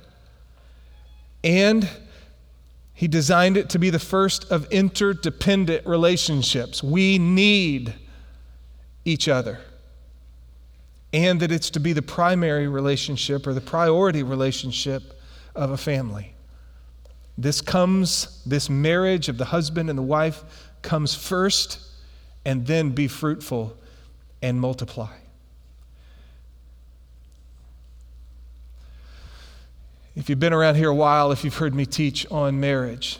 And 1.44 1.90
he 2.94 3.08
designed 3.08 3.58
it 3.58 3.70
to 3.70 3.80
be 3.80 3.90
the 3.90 4.00
first 4.00 4.52
of 4.52 4.66
interdependent 4.72 5.86
relationships. 5.86 6.82
We 6.84 7.18
need 7.20 7.94
each 9.06 9.28
other. 9.28 9.60
And 11.14 11.40
that 11.40 11.52
it's 11.52 11.70
to 11.72 11.80
be 11.80 11.94
the 11.94 12.02
primary 12.02 12.68
relationship 12.68 13.48
or 13.48 13.54
the 13.54 13.62
priority 13.62 14.24
relationship 14.24 15.22
of 15.56 15.72
a 15.72 15.78
family. 15.78 16.34
This 17.38 17.62
comes, 17.62 18.42
this 18.46 18.70
marriage 18.70 19.30
of 19.30 19.38
the 19.38 19.46
husband 19.46 19.90
and 19.90 19.98
the 19.98 20.04
wife 20.04 20.44
comes 20.82 21.14
first, 21.14 21.80
and 22.46 22.66
then 22.66 22.92
be 22.92 23.08
fruitful 23.08 23.78
and 24.42 24.60
multiply. 24.60 25.14
If 30.16 30.30
you've 30.30 30.40
been 30.40 30.54
around 30.54 30.76
here 30.76 30.90
a 30.90 30.96
while, 30.96 31.32
if 31.32 31.44
you've 31.44 31.58
heard 31.58 31.76
me 31.76 31.86
teach 31.86 32.26
on 32.32 32.60
marriage, 32.60 33.20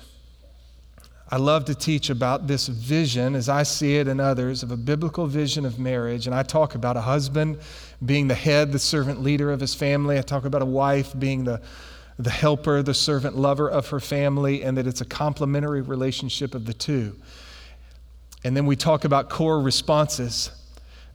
I 1.30 1.38
love 1.38 1.66
to 1.66 1.76
teach 1.76 2.10
about 2.10 2.48
this 2.48 2.68
vision, 2.68 3.36
as 3.36 3.50
I 3.50 3.64
see 3.64 3.98
it 3.98 4.08
and 4.08 4.22
others, 4.22 4.64
of 4.64 4.72
a 4.72 4.78
biblical 4.78 5.28
vision 5.28 5.66
of 5.66 5.78
marriage. 5.78 6.26
And 6.26 6.34
I 6.34 6.42
talk 6.42 6.74
about 6.74 6.96
a 6.96 7.02
husband 7.02 7.60
being 8.04 8.30
the 8.30 8.36
head, 8.36 8.72
the 8.72 8.80
servant 8.80 9.22
leader 9.22 9.52
of 9.52 9.60
his 9.60 9.76
family. 9.76 10.18
I 10.18 10.22
talk 10.22 10.46
about 10.46 10.62
a 10.62 10.66
wife 10.66 11.14
being 11.20 11.44
the, 11.44 11.62
the 12.18 12.30
helper, 12.30 12.82
the 12.82 12.94
servant 12.94 13.38
lover 13.38 13.70
of 13.70 13.90
her 13.90 14.00
family, 14.00 14.64
and 14.64 14.78
that 14.78 14.88
it's 14.88 15.02
a 15.02 15.06
complementary 15.06 15.82
relationship 15.82 16.56
of 16.56 16.66
the 16.66 16.74
two. 16.74 17.16
And 18.44 18.56
then 18.56 18.66
we 18.66 18.76
talk 18.76 19.06
about 19.06 19.30
core 19.30 19.62
responses 19.62 20.52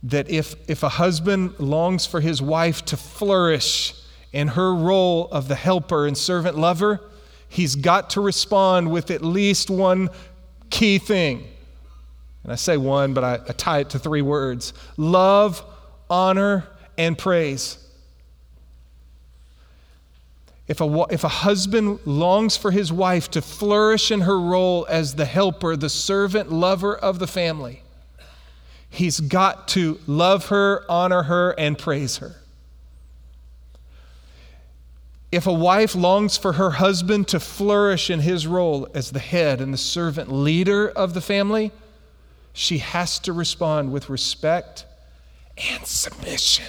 that 0.05 0.29
if, 0.31 0.55
if 0.69 0.83
a 0.83 0.89
husband 0.89 1.59
longs 1.59 2.07
for 2.07 2.21
his 2.21 2.43
wife 2.43 2.85
to 2.87 2.97
flourish, 2.97 3.95
in 4.33 4.49
her 4.49 4.75
role 4.75 5.29
of 5.31 5.49
the 5.49 5.55
helper 5.55 6.07
and 6.07 6.17
servant 6.17 6.57
lover, 6.57 7.01
he's 7.49 7.77
got 7.77 8.11
to 8.11 8.21
respond 8.21 8.91
with 8.91 9.11
at 9.11 9.23
least 9.23 9.71
one 9.71 10.09
key 10.71 10.99
thing. 10.99 11.47
And 12.43 12.53
I 12.53 12.57
say 12.57 12.77
one, 12.77 13.15
but 13.15 13.25
I, 13.25 13.35
I 13.35 13.53
tie 13.53 13.81
it 13.81 13.91
to 13.91 13.99
three 13.99 14.23
words 14.23 14.73
love, 14.97 15.63
honor, 16.09 16.67
and 16.97 17.17
praise. 17.17 17.79
If 20.69 20.81
a, 20.81 21.07
if 21.11 21.25
a 21.25 21.29
husband 21.29 21.99
longs 22.05 22.57
for 22.57 22.71
his 22.71 22.93
wife 22.93 23.31
to 23.33 23.43
flourish 23.43 24.11
in 24.11 24.23
her 24.23 24.39
role 24.41 24.87
as 24.89 25.15
the 25.17 25.25
helper, 25.25 25.77
the 25.77 25.89
servant, 25.89 26.53
lover 26.53 26.97
of 26.97 27.19
the 27.19 27.27
family, 27.27 27.83
he's 28.89 29.21
got 29.21 29.69
to 29.69 29.99
love 30.07 30.47
her, 30.49 30.85
honor 30.89 31.25
her, 31.25 31.51
and 31.53 31.77
praise 31.77 32.19
her. 32.19 32.37
If 35.33 35.47
a 35.47 35.53
wife 35.53 35.95
longs 35.95 36.37
for 36.37 36.53
her 36.53 36.73
husband 36.73 37.27
to 37.29 37.41
flourish 37.41 38.11
in 38.11 38.21
his 38.21 38.47
role 38.47 38.87
as 38.95 39.11
the 39.11 39.19
head 39.19 39.63
and 39.63 39.73
the 39.73 39.79
servant 39.79 40.31
leader 40.31 40.89
of 40.91 41.15
the 41.15 41.23
family, 41.23 41.73
she 42.53 42.79
has 42.79 43.19
to 43.21 43.33
respond 43.33 43.93
with 43.93 44.11
respect 44.11 44.85
and 45.57 45.87
submission. 45.87 46.67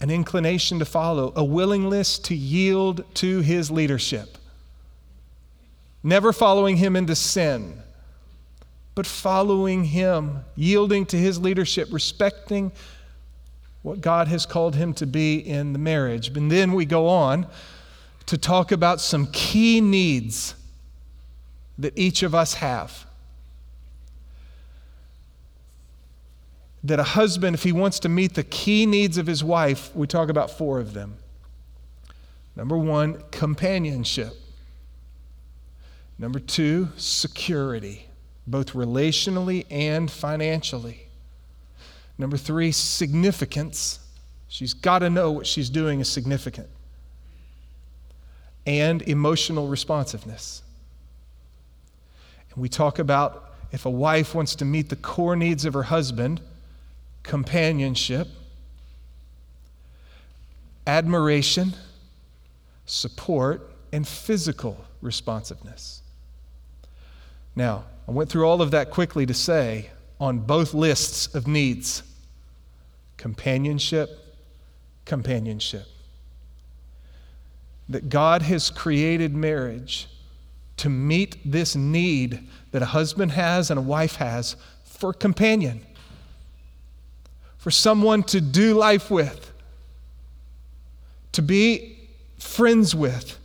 An 0.00 0.10
inclination 0.10 0.78
to 0.80 0.84
follow, 0.84 1.32
a 1.36 1.44
willingness 1.44 2.18
to 2.20 2.34
yield 2.34 3.04
to 3.14 3.40
his 3.40 3.70
leadership. 3.70 4.36
Never 6.02 6.32
following 6.32 6.76
him 6.76 6.96
into 6.96 7.14
sin, 7.16 7.80
but 8.94 9.06
following 9.06 9.84
him, 9.84 10.44
yielding 10.54 11.06
to 11.06 11.16
his 11.16 11.40
leadership, 11.40 11.88
respecting 11.90 12.72
what 13.82 14.00
God 14.00 14.28
has 14.28 14.46
called 14.46 14.74
him 14.74 14.94
to 14.94 15.06
be 15.06 15.36
in 15.36 15.72
the 15.72 15.78
marriage. 15.78 16.28
And 16.36 16.50
then 16.50 16.72
we 16.72 16.84
go 16.84 17.08
on 17.08 17.46
to 18.26 18.38
talk 18.38 18.72
about 18.72 19.00
some 19.00 19.28
key 19.32 19.80
needs 19.80 20.54
that 21.78 21.92
each 21.96 22.22
of 22.22 22.34
us 22.34 22.54
have. 22.54 23.03
That 26.84 27.00
a 27.00 27.04
husband, 27.04 27.54
if 27.54 27.62
he 27.62 27.72
wants 27.72 27.98
to 28.00 28.10
meet 28.10 28.34
the 28.34 28.44
key 28.44 28.84
needs 28.84 29.16
of 29.16 29.26
his 29.26 29.42
wife, 29.42 29.90
we 29.96 30.06
talk 30.06 30.28
about 30.28 30.50
four 30.50 30.78
of 30.78 30.92
them. 30.92 31.16
Number 32.54 32.76
one, 32.76 33.22
companionship. 33.30 34.34
Number 36.18 36.38
two, 36.38 36.90
security, 36.96 38.06
both 38.46 38.74
relationally 38.74 39.64
and 39.70 40.10
financially. 40.10 41.08
Number 42.18 42.36
three, 42.36 42.70
significance. 42.70 43.98
She's 44.46 44.74
got 44.74 45.00
to 45.00 45.10
know 45.10 45.32
what 45.32 45.46
she's 45.46 45.70
doing 45.70 46.00
is 46.00 46.08
significant. 46.08 46.68
And 48.66 49.02
emotional 49.02 49.68
responsiveness. 49.68 50.62
And 52.52 52.62
we 52.62 52.68
talk 52.68 52.98
about 52.98 53.54
if 53.72 53.86
a 53.86 53.90
wife 53.90 54.34
wants 54.34 54.54
to 54.56 54.64
meet 54.64 54.90
the 54.90 54.96
core 54.96 55.34
needs 55.34 55.64
of 55.64 55.74
her 55.74 55.82
husband, 55.84 56.40
companionship, 57.24 58.28
admiration, 60.86 61.74
support, 62.86 63.68
and 63.92 64.06
physical 64.06 64.84
responsiveness. 65.00 66.02
Now, 67.56 67.84
I 68.06 68.12
went 68.12 68.30
through 68.30 68.46
all 68.46 68.62
of 68.62 68.70
that 68.70 68.90
quickly 68.90 69.26
to 69.26 69.34
say 69.34 69.90
on 70.20 70.38
both 70.38 70.74
lists 70.74 71.34
of 71.34 71.48
needs 71.48 72.02
companionship, 73.16 74.10
companionship. 75.04 75.86
That 77.88 78.08
God 78.08 78.42
has 78.42 78.70
created 78.70 79.34
marriage 79.34 80.08
to 80.78 80.90
meet 80.90 81.38
this 81.44 81.74
need 81.76 82.48
that 82.72 82.82
a 82.82 82.86
husband 82.86 83.32
has 83.32 83.70
and 83.70 83.78
a 83.78 83.82
wife 83.82 84.16
has 84.16 84.56
for 84.84 85.12
companion, 85.12 85.86
for 87.64 87.70
someone 87.70 88.22
to 88.22 88.42
do 88.42 88.74
life 88.74 89.10
with, 89.10 89.50
to 91.32 91.40
be 91.40 91.96
friends 92.38 92.94
with. 92.94 93.38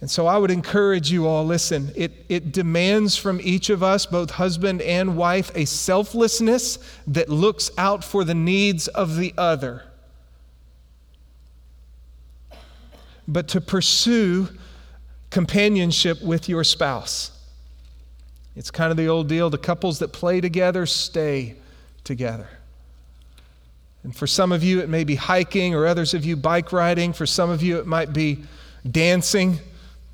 And 0.00 0.10
so 0.10 0.26
I 0.26 0.38
would 0.38 0.50
encourage 0.50 1.12
you 1.12 1.26
all 1.26 1.44
listen, 1.44 1.92
it, 1.94 2.24
it 2.30 2.52
demands 2.52 3.18
from 3.18 3.38
each 3.42 3.68
of 3.68 3.82
us, 3.82 4.06
both 4.06 4.30
husband 4.30 4.80
and 4.80 5.14
wife, 5.14 5.50
a 5.54 5.66
selflessness 5.66 6.78
that 7.06 7.28
looks 7.28 7.70
out 7.76 8.02
for 8.02 8.24
the 8.24 8.34
needs 8.34 8.88
of 8.88 9.18
the 9.18 9.34
other. 9.36 9.82
But 13.28 13.46
to 13.48 13.60
pursue 13.60 14.48
companionship 15.28 16.22
with 16.22 16.48
your 16.48 16.64
spouse. 16.64 17.30
It's 18.56 18.70
kind 18.70 18.90
of 18.90 18.96
the 18.96 19.08
old 19.08 19.28
deal 19.28 19.50
the 19.50 19.58
couples 19.58 19.98
that 19.98 20.14
play 20.14 20.40
together 20.40 20.86
stay 20.86 21.56
together. 22.04 22.48
And 24.02 24.16
for 24.16 24.26
some 24.26 24.52
of 24.52 24.64
you, 24.64 24.80
it 24.80 24.88
may 24.88 25.04
be 25.04 25.14
hiking, 25.14 25.74
or 25.74 25.86
others 25.86 26.14
of 26.14 26.24
you, 26.24 26.36
bike 26.36 26.72
riding. 26.72 27.12
For 27.12 27.26
some 27.26 27.50
of 27.50 27.62
you, 27.62 27.78
it 27.78 27.86
might 27.86 28.12
be 28.12 28.44
dancing. 28.90 29.60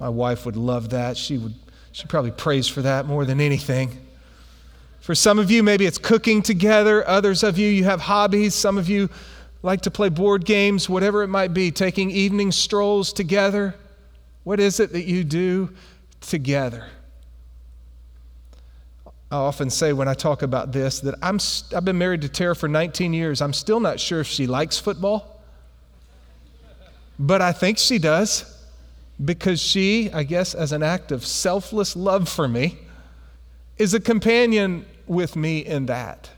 My 0.00 0.08
wife 0.08 0.44
would 0.44 0.56
love 0.56 0.90
that. 0.90 1.16
She 1.16 1.38
would 1.38 1.54
she 1.96 2.06
probably 2.06 2.30
prays 2.30 2.68
for 2.68 2.82
that 2.82 3.06
more 3.06 3.24
than 3.24 3.40
anything. 3.40 3.96
For 5.00 5.14
some 5.14 5.38
of 5.38 5.50
you, 5.50 5.62
maybe 5.62 5.86
it's 5.86 5.96
cooking 5.96 6.42
together. 6.42 7.08
Others 7.08 7.42
of 7.42 7.56
you, 7.56 7.70
you 7.70 7.84
have 7.84 8.02
hobbies. 8.02 8.54
Some 8.54 8.76
of 8.76 8.86
you 8.86 9.08
like 9.62 9.80
to 9.80 9.90
play 9.90 10.10
board 10.10 10.44
games, 10.44 10.90
whatever 10.90 11.22
it 11.22 11.28
might 11.28 11.54
be, 11.54 11.70
taking 11.70 12.10
evening 12.10 12.52
strolls 12.52 13.14
together. 13.14 13.74
What 14.44 14.60
is 14.60 14.78
it 14.78 14.92
that 14.92 15.04
you 15.04 15.24
do 15.24 15.70
together? 16.20 16.84
I 19.30 19.36
often 19.36 19.70
say 19.70 19.92
when 19.92 20.06
I 20.06 20.14
talk 20.14 20.42
about 20.42 20.72
this 20.72 21.00
that 21.00 21.16
I'm, 21.20 21.38
I've 21.74 21.84
been 21.84 21.98
married 21.98 22.22
to 22.22 22.28
Tara 22.28 22.54
for 22.54 22.68
19 22.68 23.12
years. 23.12 23.42
I'm 23.42 23.52
still 23.52 23.80
not 23.80 23.98
sure 23.98 24.20
if 24.20 24.26
she 24.26 24.46
likes 24.46 24.78
football, 24.78 25.42
but 27.18 27.42
I 27.42 27.52
think 27.52 27.78
she 27.78 27.98
does 27.98 28.52
because 29.24 29.60
she, 29.60 30.12
I 30.12 30.22
guess, 30.22 30.54
as 30.54 30.72
an 30.72 30.82
act 30.82 31.10
of 31.10 31.26
selfless 31.26 31.96
love 31.96 32.28
for 32.28 32.46
me, 32.46 32.78
is 33.78 33.94
a 33.94 34.00
companion 34.00 34.86
with 35.06 35.34
me 35.36 35.58
in 35.58 35.86
that. 35.86 36.30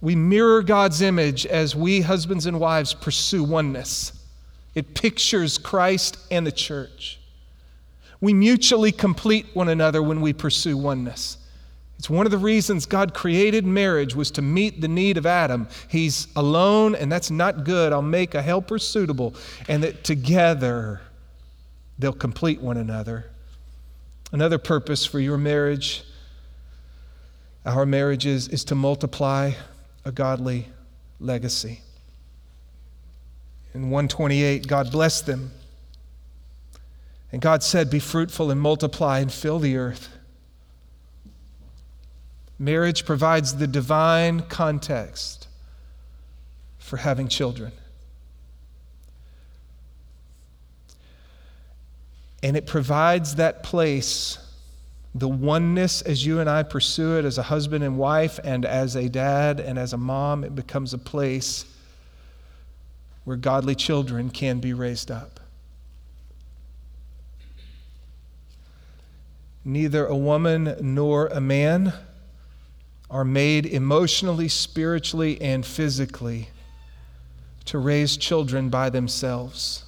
We 0.00 0.16
mirror 0.16 0.62
God's 0.62 1.00
image 1.00 1.46
as 1.46 1.76
we, 1.76 2.00
husbands 2.00 2.46
and 2.46 2.58
wives, 2.58 2.92
pursue 2.92 3.44
oneness. 3.44 4.12
It 4.74 4.94
pictures 4.94 5.58
Christ 5.58 6.18
and 6.30 6.46
the 6.46 6.52
church. 6.52 7.20
We 8.22 8.32
mutually 8.32 8.92
complete 8.92 9.46
one 9.52 9.68
another 9.68 10.00
when 10.00 10.20
we 10.20 10.32
pursue 10.32 10.76
oneness. 10.76 11.38
It's 11.98 12.08
one 12.08 12.24
of 12.24 12.30
the 12.30 12.38
reasons 12.38 12.86
God 12.86 13.14
created 13.14 13.66
marriage 13.66 14.14
was 14.14 14.30
to 14.32 14.42
meet 14.42 14.80
the 14.80 14.86
need 14.86 15.18
of 15.18 15.26
Adam. 15.26 15.68
He's 15.88 16.28
alone, 16.36 16.94
and 16.94 17.10
that's 17.10 17.32
not 17.32 17.64
good. 17.64 17.92
I'll 17.92 18.00
make 18.00 18.36
a 18.36 18.40
helper 18.40 18.78
suitable, 18.78 19.34
and 19.68 19.82
that 19.82 20.04
together 20.04 21.00
they'll 21.98 22.12
complete 22.12 22.60
one 22.60 22.76
another. 22.76 23.26
Another 24.30 24.58
purpose 24.58 25.04
for 25.04 25.18
your 25.18 25.36
marriage, 25.36 26.04
our 27.66 27.84
marriages, 27.84 28.46
is 28.48 28.64
to 28.66 28.76
multiply 28.76 29.50
a 30.04 30.12
godly 30.12 30.68
legacy. 31.18 31.80
In 33.74 33.90
128, 33.90 34.68
God 34.68 34.92
blessed 34.92 35.26
them. 35.26 35.50
And 37.32 37.40
God 37.40 37.62
said, 37.62 37.90
Be 37.90 37.98
fruitful 37.98 38.50
and 38.50 38.60
multiply 38.60 39.18
and 39.18 39.32
fill 39.32 39.58
the 39.58 39.76
earth. 39.76 40.10
Marriage 42.58 43.04
provides 43.04 43.56
the 43.56 43.66
divine 43.66 44.40
context 44.40 45.48
for 46.78 46.98
having 46.98 47.26
children. 47.26 47.72
And 52.42 52.56
it 52.56 52.66
provides 52.66 53.36
that 53.36 53.62
place, 53.62 54.38
the 55.14 55.28
oneness 55.28 56.02
as 56.02 56.26
you 56.26 56.40
and 56.40 56.50
I 56.50 56.64
pursue 56.64 57.18
it 57.18 57.24
as 57.24 57.38
a 57.38 57.42
husband 57.42 57.82
and 57.82 57.96
wife, 57.96 58.38
and 58.44 58.64
as 58.64 58.94
a 58.94 59.08
dad 59.08 59.58
and 59.58 59.78
as 59.78 59.92
a 59.92 59.96
mom, 59.96 60.44
it 60.44 60.54
becomes 60.54 60.92
a 60.92 60.98
place 60.98 61.64
where 63.24 63.36
godly 63.36 63.74
children 63.74 64.28
can 64.28 64.58
be 64.58 64.72
raised 64.72 65.10
up. 65.10 65.41
Neither 69.64 70.06
a 70.06 70.16
woman 70.16 70.76
nor 70.80 71.28
a 71.28 71.40
man 71.40 71.92
are 73.10 73.24
made 73.24 73.66
emotionally, 73.66 74.48
spiritually, 74.48 75.40
and 75.40 75.64
physically 75.64 76.48
to 77.66 77.78
raise 77.78 78.16
children 78.16 78.70
by 78.70 78.90
themselves. 78.90 79.84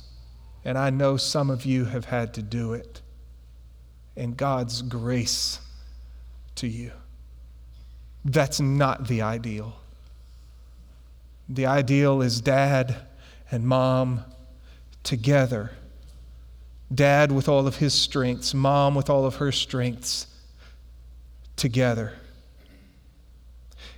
And 0.64 0.78
I 0.78 0.90
know 0.90 1.16
some 1.16 1.50
of 1.50 1.64
you 1.64 1.86
have 1.86 2.04
had 2.04 2.34
to 2.34 2.42
do 2.42 2.72
it. 2.72 3.00
And 4.16 4.36
God's 4.36 4.82
grace 4.82 5.58
to 6.56 6.68
you. 6.68 6.92
That's 8.24 8.60
not 8.60 9.08
the 9.08 9.22
ideal. 9.22 9.74
The 11.48 11.66
ideal 11.66 12.22
is 12.22 12.40
dad 12.40 12.96
and 13.50 13.66
mom 13.66 14.24
together. 15.02 15.72
Dad 16.94 17.32
with 17.32 17.48
all 17.48 17.66
of 17.66 17.76
his 17.76 17.94
strengths, 17.94 18.54
mom 18.54 18.94
with 18.94 19.10
all 19.10 19.26
of 19.26 19.36
her 19.36 19.52
strengths 19.52 20.26
together. 21.56 22.12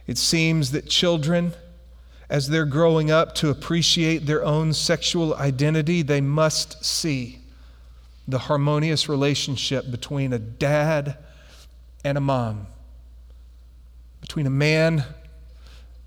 It 0.06 0.18
seems 0.18 0.70
that 0.72 0.88
children, 0.88 1.52
as 2.28 2.48
they're 2.48 2.64
growing 2.64 3.10
up 3.10 3.34
to 3.36 3.50
appreciate 3.50 4.26
their 4.26 4.44
own 4.44 4.72
sexual 4.72 5.34
identity, 5.34 6.02
they 6.02 6.20
must 6.20 6.84
see 6.84 7.40
the 8.28 8.38
harmonious 8.38 9.08
relationship 9.08 9.90
between 9.90 10.32
a 10.32 10.38
dad 10.38 11.16
and 12.04 12.18
a 12.18 12.20
mom, 12.20 12.66
between 14.20 14.46
a 14.46 14.50
man 14.50 15.04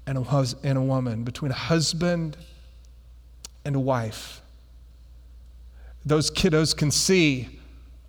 and 0.05 0.17
a, 0.17 0.21
hus- 0.23 0.55
and 0.63 0.77
a 0.77 0.81
woman, 0.81 1.23
between 1.23 1.51
a 1.51 1.55
husband 1.55 2.37
and 3.65 3.75
a 3.75 3.79
wife. 3.79 4.38
Those 6.05 6.31
kiddos 6.31 6.75
can 6.75 6.91
see 6.91 7.59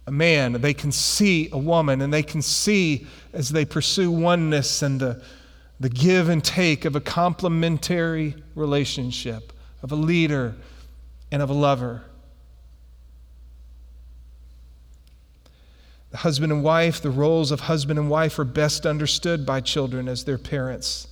a 0.07 0.11
man, 0.11 0.53
they 0.53 0.75
can 0.75 0.93
see 0.93 1.49
a 1.53 1.59
woman, 1.59 2.01
and 2.01 2.13
they 2.13 2.23
can 2.23 2.43
see 2.43 3.07
as 3.33 3.51
they 3.51 3.65
pursue 3.65 4.11
oneness 4.11 4.83
and 4.83 5.01
the 5.01 5.23
the 5.81 5.89
give 5.89 6.29
and 6.29 6.45
take 6.45 6.85
of 6.85 6.95
a 6.95 7.01
complementary 7.01 8.37
relationship, 8.55 9.53
of 9.83 9.91
a 9.91 9.97
leader 9.97 10.55
and 11.33 11.41
of 11.41 11.49
a 11.49 11.55
lover. 11.55 12.03
The 16.11 16.19
husband 16.19 16.53
and 16.53 16.63
wife, 16.63 17.01
the 17.01 17.11
roles 17.11 17.51
of 17.51 17.61
husband 17.61 17.99
and 17.99 18.11
wife 18.11 18.39
are 18.39 18.45
best 18.45 18.85
understood 18.85 19.47
by 19.47 19.63
children 19.63 20.07
as 20.07 20.25
their 20.25 20.39
parents 20.39 21.09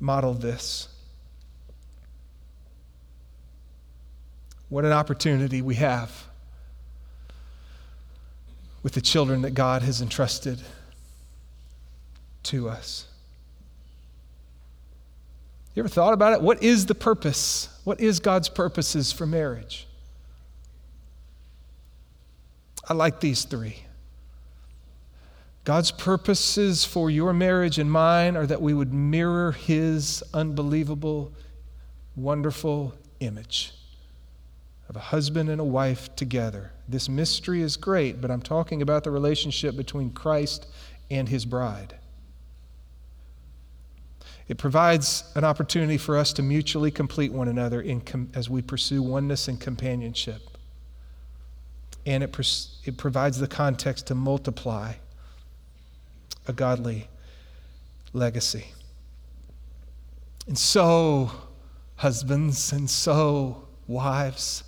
model 0.00 0.34
this. 0.34 0.88
What 4.68 4.84
an 4.84 4.92
opportunity 4.92 5.62
we 5.62 5.76
have 5.76 6.26
with 8.82 8.94
the 8.94 9.00
children 9.00 9.42
that 9.42 9.52
God 9.52 9.82
has 9.82 10.00
entrusted 10.00 10.60
to 12.44 12.68
us. 12.68 13.06
You 15.74 15.82
ever 15.82 15.88
thought 15.88 16.14
about 16.14 16.32
it? 16.32 16.40
What 16.40 16.62
is 16.62 16.86
the 16.86 16.94
purpose? 16.94 17.68
What 17.84 18.00
is 18.00 18.18
God's 18.18 18.48
purposes 18.48 19.12
for 19.12 19.26
marriage? 19.26 19.86
I 22.88 22.94
like 22.94 23.20
these 23.20 23.44
three. 23.44 23.78
God's 25.64 25.90
purposes 25.90 26.84
for 26.84 27.10
your 27.10 27.32
marriage 27.32 27.78
and 27.78 27.90
mine 27.90 28.36
are 28.36 28.46
that 28.46 28.62
we 28.62 28.72
would 28.72 28.94
mirror 28.94 29.52
His 29.52 30.22
unbelievable, 30.32 31.32
wonderful 32.14 32.94
image 33.20 33.72
of 34.88 34.96
a 34.96 35.00
husband 35.00 35.48
and 35.48 35.60
a 35.60 35.64
wife 35.64 36.14
together. 36.16 36.72
This 36.88 37.08
mystery 37.08 37.62
is 37.62 37.76
great, 37.76 38.20
but 38.20 38.30
I'm 38.30 38.42
talking 38.42 38.82
about 38.82 39.04
the 39.04 39.10
relationship 39.10 39.76
between 39.76 40.10
Christ 40.10 40.66
and 41.10 41.28
His 41.28 41.44
bride. 41.44 41.96
It 44.48 44.58
provides 44.58 45.24
an 45.34 45.44
opportunity 45.44 45.98
for 45.98 46.16
us 46.16 46.32
to 46.34 46.42
mutually 46.42 46.92
complete 46.92 47.32
one 47.32 47.48
another 47.48 47.84
com- 48.06 48.30
as 48.34 48.48
we 48.48 48.62
pursue 48.62 49.02
oneness 49.02 49.48
and 49.48 49.60
companionship. 49.60 50.42
And 52.04 52.22
it, 52.22 52.36
it 52.84 52.96
provides 52.96 53.40
the 53.40 53.48
context 53.48 54.06
to 54.06 54.14
multiply 54.14 54.94
a 56.46 56.52
godly 56.52 57.08
legacy. 58.12 58.66
And 60.46 60.56
so, 60.56 61.32
husbands, 61.96 62.72
and 62.72 62.88
so, 62.88 63.66
wives, 63.88 64.62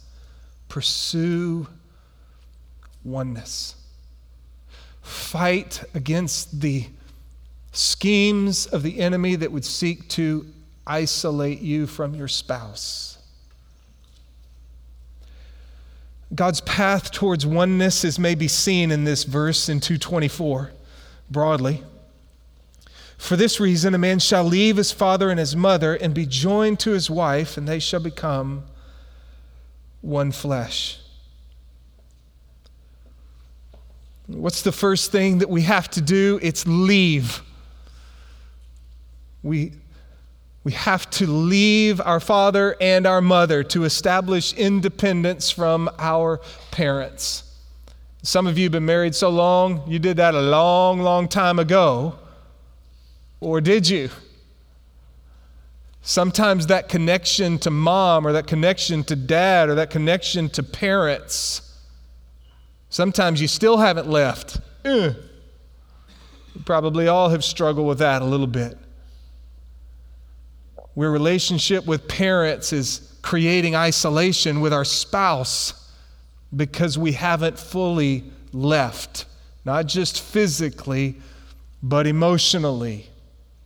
pursue 0.69 1.67
oneness. 3.05 3.75
Fight 5.03 5.83
against 5.95 6.61
the 6.61 6.87
schemes 7.73 8.67
of 8.67 8.83
the 8.83 9.01
enemy 9.01 9.37
that 9.37 9.53
would 9.53 9.65
seek 9.65 10.09
to 10.09 10.47
isolate 10.87 11.61
you 11.61 11.87
from 11.87 12.15
your 12.15 12.29
spouse. 12.29 13.19
God's 16.35 16.61
path 16.61 17.11
towards 17.11 17.47
oneness 17.47 18.05
is 18.05 18.19
maybe 18.19 18.49
seen 18.49 18.91
in 18.91 19.05
this 19.05 19.25
verse 19.25 19.69
in 19.69 19.81
224 19.81 20.73
broadly. 21.31 21.83
For 23.17 23.35
this 23.35 23.59
reason, 23.59 23.95
a 23.95 23.99
man 23.99 24.19
shall 24.19 24.45
leave 24.45 24.77
his 24.77 24.93
father 24.93 25.31
and 25.31 25.41
his 25.41 25.57
mother 25.57 25.95
and 25.95 26.15
be 26.15 26.27
joined 26.27 26.79
to 26.81 26.91
his 26.91 27.11
wife, 27.11 27.57
and 27.57 27.67
they 27.67 27.79
shall 27.79 28.01
become 28.01 28.65
one 30.01 30.33
flesh. 30.33 31.01
What's 34.27 34.63
the 34.63 34.73
first 34.73 35.11
thing 35.11 35.39
that 35.39 35.49
we 35.49 35.63
have 35.63 35.89
to 35.91 36.03
do? 36.03 36.39
It's 36.43 36.67
leave. 36.67 37.43
We, 39.43 39.73
we 40.65 40.73
have 40.73 41.09
to 41.11 41.27
leave 41.27 42.01
our 42.01 42.21
father 42.21 42.77
and 42.81 43.07
our 43.07 43.23
mother 43.23 43.63
to 43.65 43.85
establish 43.85 44.53
independence 44.53 45.51
from 45.51 45.89
our 45.99 46.41
parents. 46.71 47.45
Some 48.23 48.47
of 48.47 48.59
you 48.59 48.65
have 48.65 48.73
been 48.73 48.85
married 48.85 49.15
so 49.15 49.31
long, 49.31 49.83
you 49.87 49.99
did 49.99 50.19
that 50.19 50.35
a 50.35 50.43
long, 50.43 51.01
long 51.01 51.29
time 51.29 51.59
ago. 51.59 52.19
Or 53.41 53.61
did 53.61 53.89
you? 53.89 54.11
Sometimes 56.03 56.69
that 56.69 56.89
connection 56.89 57.59
to 57.59 57.71
mom 57.71 58.27
or 58.27 58.33
that 58.33 58.47
connection 58.47 59.05
to 59.05 59.17
dad 59.17 59.69
or 59.69 59.75
that 59.75 59.91
connection 59.91 60.49
to 60.51 60.63
parents, 60.63 61.79
sometimes 62.89 63.41
you 63.41 63.49
still 63.49 63.77
haven't 63.77 64.09
left. 64.09 64.61
Eh. 64.85 65.13
Probably 66.65 67.09
all 67.09 67.29
have 67.29 67.45
struggled 67.45 67.87
with 67.87 67.99
that 67.99 68.23
a 68.23 68.25
little 68.25 68.47
bit 68.47 68.79
where 70.99 71.13
relationship 71.13 71.87
with 71.87 72.09
parents 72.09 72.73
is 72.73 73.17
creating 73.23 73.77
isolation 73.77 74.61
with 74.61 74.73
our 74.73 74.85
spouse 74.85 75.89
because 76.57 76.99
we 76.99 77.13
haven't 77.13 77.57
fully 77.57 78.25
left, 78.53 79.25
not 79.65 79.87
just 79.87 80.21
physically, 80.21 81.15
but 81.85 82.05
emotionally 82.09 83.09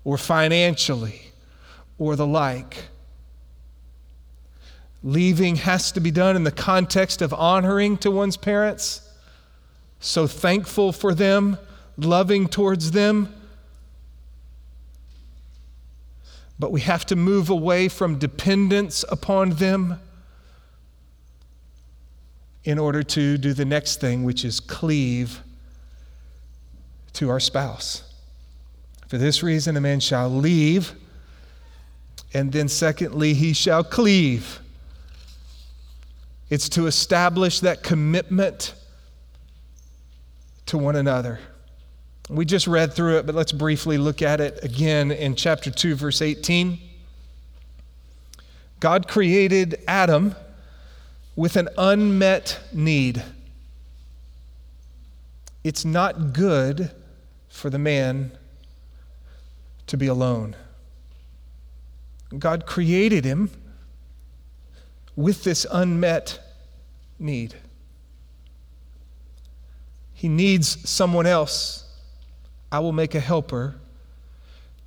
or 0.05 0.19
financially 0.19 1.32
or 2.03 2.17
the 2.17 2.27
like. 2.27 2.85
Leaving 5.03 5.57
has 5.57 5.93
to 5.93 6.01
be 6.01 6.11
done 6.11 6.37
in 6.37 6.45
the 6.45 6.53
context 6.53 7.23
of 7.23 7.33
honoring 7.35 7.97
to 7.99 8.11
one's 8.11 8.37
parents, 8.37 9.09
so 10.01 10.27
thankful 10.27 10.93
for 10.93 11.15
them, 11.15 11.59
loving 11.97 12.49
towards 12.49 12.93
them 12.93 13.35
but 16.63 16.71
we 16.71 16.81
have 16.83 17.05
to 17.05 17.17
move 17.17 17.51
away 17.51 17.89
from 17.89 18.21
dependence 18.21 19.05
upon 19.09 19.51
them 19.51 19.99
in 22.63 22.79
order 22.79 23.03
to 23.03 23.37
do 23.37 23.53
the 23.53 23.65
next 23.65 24.01
thing, 24.01 24.23
which 24.23 24.45
is 24.45 24.61
cleave 24.61 25.43
to 27.15 27.29
our 27.29 27.41
spouse. 27.41 28.05
For 29.09 29.19
this 29.19 29.43
reason, 29.43 29.77
a 29.77 29.81
man 29.81 29.99
shall 29.99 30.29
leave, 30.29 30.93
and 32.35 32.53
then, 32.53 32.69
secondly, 32.69 33.35
he 33.35 33.53
shall 33.53 33.85
cleave. 33.85 34.61
It's 36.49 36.69
to 36.71 36.87
establish 36.87 37.61
that 37.61 37.83
commitment 37.83 38.75
to 40.67 40.79
one 40.79 40.97
another. 40.97 41.39
We 42.29 42.45
just 42.45 42.67
read 42.67 42.95
through 42.95 43.19
it, 43.19 43.27
but 43.27 43.35
let's 43.35 43.53
briefly 43.53 43.99
look 43.99 44.23
at 44.23 44.41
it 44.41 44.63
again 44.63 45.11
in 45.11 45.35
chapter 45.35 45.71
2, 45.71 45.95
verse 45.95 46.23
18. 46.23 46.79
God 48.81 49.07
created 49.07 49.83
Adam 49.87 50.35
with 51.37 51.57
an 51.57 51.69
unmet 51.77 52.59
need. 52.73 53.23
It's 55.63 55.85
not 55.85 56.33
good 56.33 56.91
for 57.49 57.71
the 57.71 57.79
man 57.79 58.33
to 59.87 59.97
be 59.97 60.07
alone. 60.07 60.57
God 62.39 62.67
created 62.67 63.25
him 63.25 63.51
with 65.17 65.45
this 65.45 65.67
unmet 65.71 66.41
need. 67.19 67.55
He 70.15 70.29
needs 70.29 70.89
someone 70.89 71.27
else 71.27 71.83
I 72.71 72.79
will 72.79 72.93
make 72.93 73.15
a 73.15 73.21
helper 73.21 73.75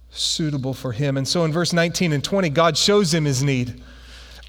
suitable 0.09 0.73
for 0.73 0.91
him. 0.91 1.17
And 1.17 1.27
so 1.27 1.45
in 1.45 1.51
verse 1.51 1.71
19 1.71 2.13
and 2.13 2.23
20, 2.23 2.49
God 2.49 2.77
shows 2.77 3.13
him 3.13 3.25
his 3.25 3.43
need. 3.43 3.81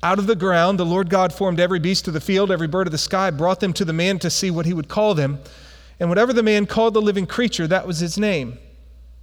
Out 0.02 0.18
of 0.18 0.26
the 0.26 0.34
ground, 0.34 0.78
the 0.78 0.86
Lord 0.86 1.10
God 1.10 1.34
formed 1.34 1.60
every 1.60 1.78
beast 1.78 2.08
of 2.08 2.14
the 2.14 2.20
field, 2.20 2.50
every 2.50 2.68
bird 2.68 2.86
of 2.86 2.92
the 2.92 2.98
sky, 2.98 3.30
brought 3.30 3.60
them 3.60 3.74
to 3.74 3.84
the 3.84 3.92
man 3.92 4.18
to 4.20 4.30
see 4.30 4.50
what 4.50 4.64
he 4.64 4.72
would 4.72 4.88
call 4.88 5.14
them. 5.14 5.38
And 6.00 6.08
whatever 6.08 6.32
the 6.32 6.42
man 6.42 6.66
called 6.66 6.94
the 6.94 7.02
living 7.02 7.26
creature, 7.26 7.66
that 7.66 7.86
was 7.86 7.98
his 7.98 8.16
name. 8.16 8.58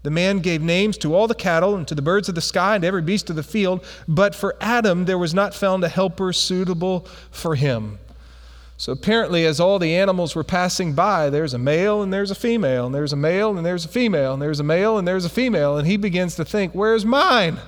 The 0.03 0.11
man 0.11 0.39
gave 0.39 0.61
names 0.61 0.97
to 0.99 1.15
all 1.15 1.27
the 1.27 1.35
cattle 1.35 1.75
and 1.75 1.87
to 1.87 1.95
the 1.95 2.01
birds 2.01 2.27
of 2.27 2.35
the 2.35 2.41
sky 2.41 2.75
and 2.75 2.83
every 2.83 3.01
beast 3.01 3.29
of 3.29 3.37
the 3.37 3.43
field. 3.43 3.85
But 4.05 4.35
for 4.35 4.55
Adam, 4.59 5.05
there 5.05 5.17
was 5.17 5.33
not 5.33 5.53
found 5.53 5.83
a 5.83 5.89
helper 5.89 6.33
suitable 6.33 7.07
for 7.31 7.55
him. 7.55 7.99
So 8.75 8.91
apparently, 8.91 9.45
as 9.45 9.61
all 9.61 9.79
the 9.79 9.95
animals 9.95 10.35
were 10.35 10.43
passing 10.43 10.93
by, 10.93 11.29
there's 11.29 11.53
a 11.53 11.57
male 11.57 12.01
and 12.01 12.11
there's 12.11 12.31
a 12.31 12.35
female, 12.35 12.85
and 12.85 12.93
there's 12.93 13.13
a 13.13 13.15
male 13.15 13.55
and 13.55 13.65
there's 13.65 13.85
a 13.85 13.87
female, 13.87 14.33
and 14.33 14.41
there's 14.41 14.59
a 14.59 14.63
male 14.63 14.97
and 14.97 15.07
there's 15.07 15.23
a 15.23 15.29
female, 15.29 15.77
and 15.77 15.87
he 15.87 15.95
begins 15.95 16.35
to 16.35 16.43
think, 16.43 16.73
Where's 16.73 17.05
mine? 17.05 17.59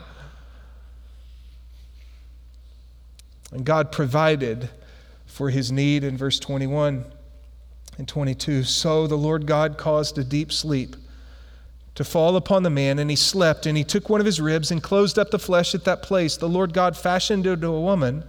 And 3.53 3.65
God 3.65 3.93
provided 3.93 4.69
for 5.25 5.49
his 5.51 5.71
need 5.71 6.03
in 6.03 6.17
verse 6.17 6.37
21 6.39 7.05
and 7.97 8.07
22. 8.07 8.63
So 8.63 9.07
the 9.07 9.15
Lord 9.15 9.45
God 9.45 9.77
caused 9.77 10.17
a 10.17 10.23
deep 10.25 10.51
sleep 10.51 10.97
to 11.95 12.03
fall 12.03 12.35
upon 12.35 12.63
the 12.63 12.69
man, 12.69 12.99
and 12.99 13.09
he 13.09 13.15
slept, 13.15 13.65
and 13.65 13.77
he 13.77 13.83
took 13.83 14.09
one 14.09 14.19
of 14.19 14.25
his 14.25 14.41
ribs 14.41 14.69
and 14.69 14.83
closed 14.83 15.17
up 15.17 15.31
the 15.31 15.39
flesh 15.39 15.73
at 15.73 15.85
that 15.85 16.01
place. 16.01 16.37
The 16.37 16.49
Lord 16.49 16.73
God 16.73 16.95
fashioned 16.97 17.47
into 17.47 17.67
a 17.67 17.81
woman 17.81 18.25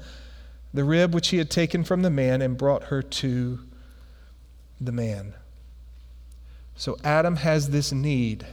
the 0.73 0.85
rib 0.85 1.15
which 1.15 1.29
he 1.29 1.39
had 1.39 1.51
taken 1.51 1.83
from 1.83 2.03
the 2.03 2.11
man 2.11 2.43
and 2.43 2.57
brought 2.57 2.85
her 2.85 3.03
to 3.03 3.59
the 4.81 4.93
man. 4.93 5.33
So 6.77 6.99
Adam 7.03 7.37
has 7.37 7.71
this 7.71 7.93
need, 7.93 8.47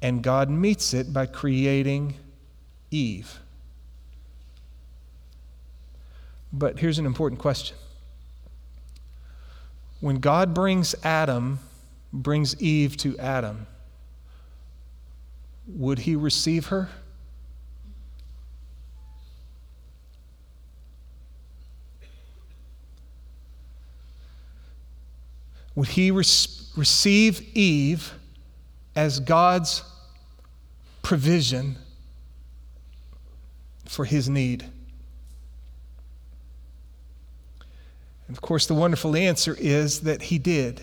and 0.00 0.22
God 0.22 0.48
meets 0.48 0.94
it 0.94 1.12
by 1.12 1.26
creating 1.26 2.14
Eve. 2.90 3.38
But 6.52 6.78
here's 6.78 6.98
an 6.98 7.06
important 7.06 7.40
question. 7.40 7.76
When 10.00 10.20
God 10.20 10.54
brings 10.54 10.94
Adam, 11.04 11.58
brings 12.22 12.60
Eve 12.62 12.96
to 12.98 13.18
Adam, 13.18 13.66
would 15.66 16.00
he 16.00 16.16
receive 16.16 16.66
her? 16.66 16.88
would 25.74 25.88
he 25.88 26.10
receive 26.10 27.56
Eve 27.56 28.14
as 28.94 29.20
God's 29.20 29.82
provision 31.02 31.76
for 33.84 34.04
his 34.04 34.28
need? 34.28 34.64
And 38.26 38.36
of 38.36 38.40
course, 38.40 38.66
the 38.66 38.74
wonderful 38.74 39.16
answer 39.16 39.56
is 39.58 40.00
that 40.00 40.22
he 40.22 40.38
did. 40.38 40.80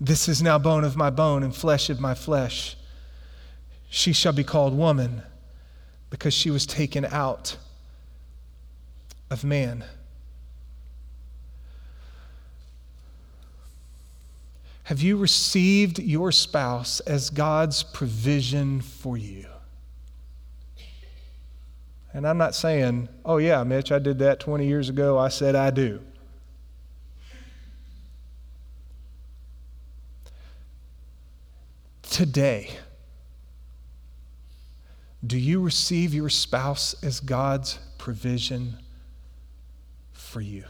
This 0.00 0.28
is 0.28 0.42
now 0.42 0.58
bone 0.58 0.84
of 0.84 0.96
my 0.96 1.10
bone 1.10 1.42
and 1.42 1.54
flesh 1.54 1.90
of 1.90 2.00
my 2.00 2.14
flesh. 2.14 2.76
She 3.90 4.12
shall 4.12 4.32
be 4.32 4.44
called 4.44 4.76
woman 4.76 5.22
because 6.10 6.34
she 6.34 6.50
was 6.50 6.66
taken 6.66 7.04
out 7.04 7.56
of 9.30 9.44
man. 9.44 9.84
Have 14.84 15.02
you 15.02 15.18
received 15.18 15.98
your 15.98 16.32
spouse 16.32 17.00
as 17.00 17.28
God's 17.28 17.82
provision 17.82 18.80
for 18.80 19.18
you? 19.18 19.46
And 22.14 22.26
I'm 22.26 22.38
not 22.38 22.54
saying, 22.54 23.08
oh, 23.24 23.36
yeah, 23.36 23.62
Mitch, 23.64 23.92
I 23.92 23.98
did 23.98 24.18
that 24.20 24.40
20 24.40 24.66
years 24.66 24.88
ago. 24.88 25.18
I 25.18 25.28
said 25.28 25.54
I 25.54 25.70
do. 25.70 26.00
Today, 32.18 32.70
do 35.24 35.38
you 35.38 35.60
receive 35.60 36.12
your 36.12 36.28
spouse 36.28 37.00
as 37.00 37.20
God's 37.20 37.78
provision 37.96 38.76
for 40.10 40.40
you? 40.40 40.64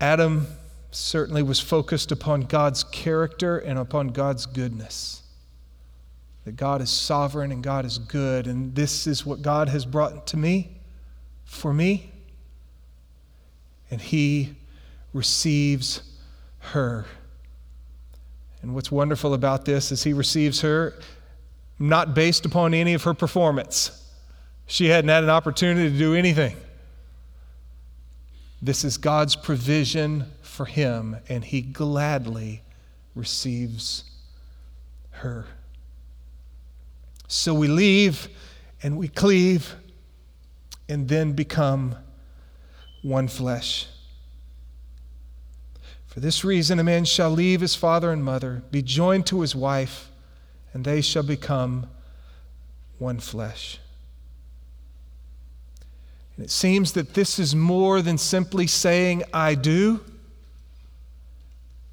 Adam 0.00 0.46
certainly 0.92 1.42
was 1.42 1.58
focused 1.58 2.12
upon 2.12 2.42
God's 2.42 2.84
character 2.84 3.58
and 3.58 3.76
upon 3.76 4.10
God's 4.10 4.46
goodness. 4.46 5.24
That 6.44 6.54
God 6.54 6.80
is 6.82 6.90
sovereign 6.90 7.50
and 7.50 7.64
God 7.64 7.84
is 7.84 7.98
good, 7.98 8.46
and 8.46 8.76
this 8.76 9.08
is 9.08 9.26
what 9.26 9.42
God 9.42 9.68
has 9.70 9.84
brought 9.84 10.28
to 10.28 10.36
me, 10.36 10.76
for 11.44 11.74
me. 11.74 12.12
And 13.90 14.00
he 14.00 14.54
receives 15.16 16.02
her. 16.58 17.06
And 18.62 18.74
what's 18.74 18.92
wonderful 18.92 19.34
about 19.34 19.64
this 19.64 19.90
is 19.90 20.04
he 20.04 20.12
receives 20.12 20.60
her 20.60 20.94
not 21.78 22.14
based 22.14 22.44
upon 22.44 22.74
any 22.74 22.94
of 22.94 23.02
her 23.04 23.14
performance. 23.14 24.02
She 24.66 24.86
hadn't 24.86 25.08
had 25.08 25.24
an 25.24 25.30
opportunity 25.30 25.90
to 25.90 25.98
do 25.98 26.14
anything. 26.14 26.56
This 28.60 28.84
is 28.84 28.96
God's 28.96 29.36
provision 29.36 30.32
for 30.42 30.66
him, 30.66 31.16
and 31.28 31.44
he 31.44 31.60
gladly 31.60 32.62
receives 33.14 34.04
her. 35.10 35.46
So 37.28 37.54
we 37.54 37.68
leave 37.68 38.28
and 38.82 38.96
we 38.96 39.08
cleave 39.08 39.74
and 40.88 41.08
then 41.08 41.32
become 41.32 41.96
one 43.02 43.28
flesh. 43.28 43.86
For 46.16 46.20
this 46.20 46.46
reason, 46.46 46.78
a 46.78 46.82
man 46.82 47.04
shall 47.04 47.28
leave 47.28 47.60
his 47.60 47.74
father 47.74 48.10
and 48.10 48.24
mother, 48.24 48.62
be 48.70 48.80
joined 48.80 49.26
to 49.26 49.42
his 49.42 49.54
wife, 49.54 50.10
and 50.72 50.82
they 50.82 51.02
shall 51.02 51.22
become 51.22 51.88
one 52.96 53.20
flesh. 53.20 53.78
And 56.34 56.46
it 56.46 56.50
seems 56.50 56.92
that 56.92 57.12
this 57.12 57.38
is 57.38 57.54
more 57.54 58.00
than 58.00 58.16
simply 58.16 58.66
saying, 58.66 59.24
I 59.34 59.56
do, 59.56 60.00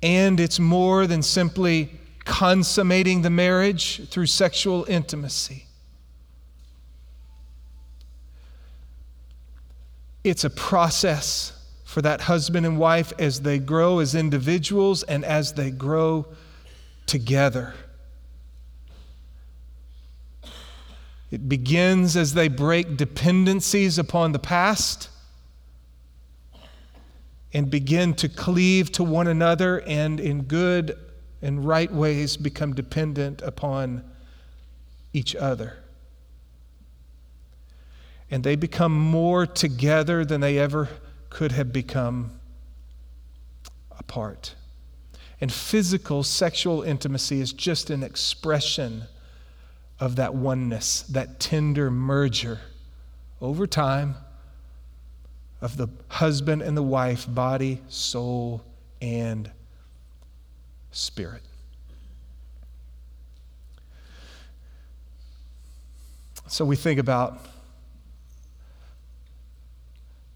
and 0.01 0.39
it's 0.39 0.57
more 0.57 1.05
than 1.05 1.21
simply 1.21 1.91
consummating 2.23 3.23
the 3.23 3.29
marriage 3.29 4.07
through 4.07 4.27
sexual 4.27 4.85
intimacy. 4.87 5.65
It's 10.23 10.45
a 10.45 10.49
process 10.49 11.59
for 11.93 12.01
that 12.01 12.21
husband 12.21 12.65
and 12.65 12.79
wife 12.79 13.13
as 13.19 13.41
they 13.41 13.59
grow 13.59 13.99
as 13.99 14.15
individuals 14.15 15.03
and 15.03 15.23
as 15.23 15.53
they 15.53 15.69
grow 15.69 16.25
together. 17.05 17.75
It 21.29 21.47
begins 21.47 22.17
as 22.17 22.33
they 22.33 22.47
break 22.47 22.97
dependencies 22.97 23.99
upon 23.99 24.31
the 24.31 24.39
past 24.39 25.09
and 27.53 27.69
begin 27.69 28.15
to 28.15 28.27
cleave 28.27 28.91
to 28.93 29.03
one 29.03 29.27
another 29.27 29.81
and 29.81 30.19
in 30.19 30.45
good 30.45 30.97
and 31.43 31.63
right 31.63 31.93
ways 31.93 32.37
become 32.37 32.73
dependent 32.73 33.43
upon 33.43 34.03
each 35.13 35.35
other. 35.35 35.77
And 38.31 38.43
they 38.43 38.55
become 38.55 38.93
more 38.93 39.45
together 39.45 40.25
than 40.25 40.41
they 40.41 40.57
ever 40.57 40.89
could 41.33 41.51
have 41.51 41.73
become 41.73 42.31
a 43.97 44.03
part. 44.03 44.53
And 45.41 45.51
physical 45.51 46.21
sexual 46.21 46.83
intimacy 46.83 47.41
is 47.41 47.51
just 47.51 47.89
an 47.89 48.03
expression 48.03 49.05
of 49.99 50.15
that 50.17 50.35
oneness, 50.35 51.01
that 51.01 51.39
tender 51.39 51.89
merger 51.89 52.61
over 53.41 53.65
time 53.65 54.15
of 55.59 55.75
the 55.75 55.87
husband 56.07 56.61
and 56.61 56.77
the 56.77 56.83
wife, 56.83 57.25
body, 57.27 57.81
soul, 57.89 58.63
and 59.01 59.49
spirit. 60.91 61.41
So 66.47 66.63
we 66.63 66.75
think 66.75 66.99
about 66.99 67.43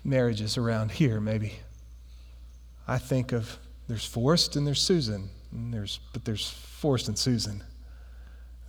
marriages 0.07 0.57
around 0.57 0.91
here, 0.91 1.19
maybe. 1.19 1.59
I 2.87 2.97
think 2.97 3.33
of 3.33 3.57
there's 3.87 4.05
Forrest 4.05 4.55
and 4.55 4.65
there's 4.65 4.81
Susan, 4.81 5.29
and 5.51 5.73
there's, 5.73 5.99
but 6.13 6.25
there's 6.25 6.49
Forrest 6.49 7.09
and 7.09 7.17
Susan. 7.17 7.63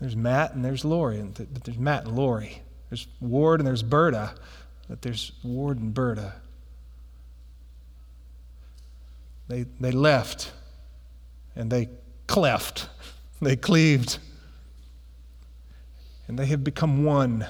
There's 0.00 0.16
Matt 0.16 0.54
and 0.54 0.64
there's 0.64 0.84
Lori, 0.84 1.18
and 1.18 1.34
th- 1.34 1.48
but 1.52 1.64
there's 1.64 1.78
Matt 1.78 2.04
and 2.04 2.16
Lori. 2.16 2.62
There's 2.90 3.06
Ward 3.20 3.60
and 3.60 3.66
there's 3.66 3.82
Berta, 3.82 4.34
but 4.88 5.02
there's 5.02 5.32
Ward 5.42 5.78
and 5.78 5.94
Berta. 5.94 6.34
They, 9.48 9.64
they 9.80 9.92
left 9.92 10.52
and 11.56 11.70
they 11.70 11.88
cleft, 12.26 12.88
they 13.42 13.56
cleaved, 13.56 14.18
and 16.26 16.38
they 16.38 16.46
have 16.46 16.62
become 16.62 17.04
one. 17.04 17.46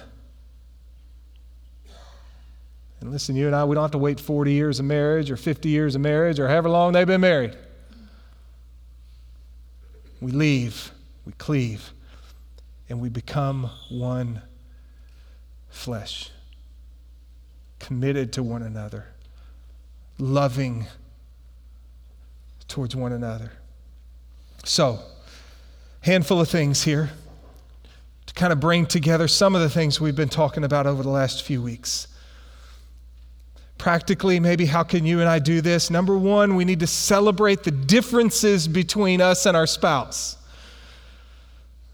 And 3.01 3.13
listen, 3.13 3.37
you 3.37 3.47
and 3.47 3.55
I, 3.55 3.65
we 3.65 3.75
don't 3.75 3.85
have 3.85 3.91
to 3.93 3.99
wait 3.99 4.19
40 4.19 4.53
years 4.53 4.81
of 4.81 4.87
marriage 4.87 5.31
or 5.31 5.37
50 5.37 5.69
years 5.69 5.95
of 5.95 6.01
marriage 6.01 6.41
or 6.41 6.49
however 6.49 6.69
long 6.69 6.93
they've 6.93 7.07
been 7.07 7.21
married. 7.21 7.57
We 10.21 10.33
leave, 10.33 10.91
we 11.25 11.33
cleave 11.33 11.93
and 12.89 13.01
we 13.01 13.09
become 13.09 13.71
one 13.89 14.43
flesh, 15.69 16.31
committed 17.79 18.33
to 18.33 18.43
one 18.43 18.63
another, 18.63 19.07
loving 20.19 20.87
towards 22.67 22.97
one 22.97 23.13
another. 23.13 23.53
So, 24.65 25.01
handful 26.01 26.41
of 26.41 26.49
things 26.49 26.83
here 26.83 27.11
to 28.27 28.35
kind 28.35 28.53
of 28.53 28.59
bring 28.59 28.87
together 28.87 29.29
some 29.29 29.55
of 29.55 29.61
the 29.61 29.71
things 29.71 30.01
we've 30.01 30.17
been 30.17 30.29
talking 30.29 30.65
about 30.65 30.87
over 30.87 31.03
the 31.03 31.09
last 31.09 31.45
few 31.45 31.63
weeks. 31.63 32.09
Practically, 33.79 34.41
maybe 34.41 34.67
how 34.67 34.83
can 34.83 35.07
you 35.07 35.21
and 35.21 35.29
I 35.29 35.39
do 35.39 35.61
this? 35.61 35.89
Number 35.89 36.19
one, 36.19 36.57
we 36.57 36.65
need 36.65 36.81
to 36.81 36.87
celebrate 36.87 37.63
the 37.63 37.71
differences 37.71 38.67
between 38.67 39.21
us 39.21 39.47
and 39.47 39.57
our 39.57 39.69
spouse. 39.69 40.37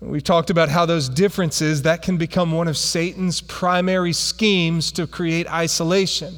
We've 0.00 0.24
talked 0.24 0.50
about 0.50 0.70
how 0.70 0.86
those 0.86 1.08
differences 1.08 1.82
that 1.82 2.02
can 2.02 2.16
become 2.16 2.52
one 2.52 2.68
of 2.68 2.76
Satan's 2.76 3.40
primary 3.40 4.12
schemes 4.12 4.92
to 4.92 5.06
create 5.06 5.50
isolation 5.50 6.34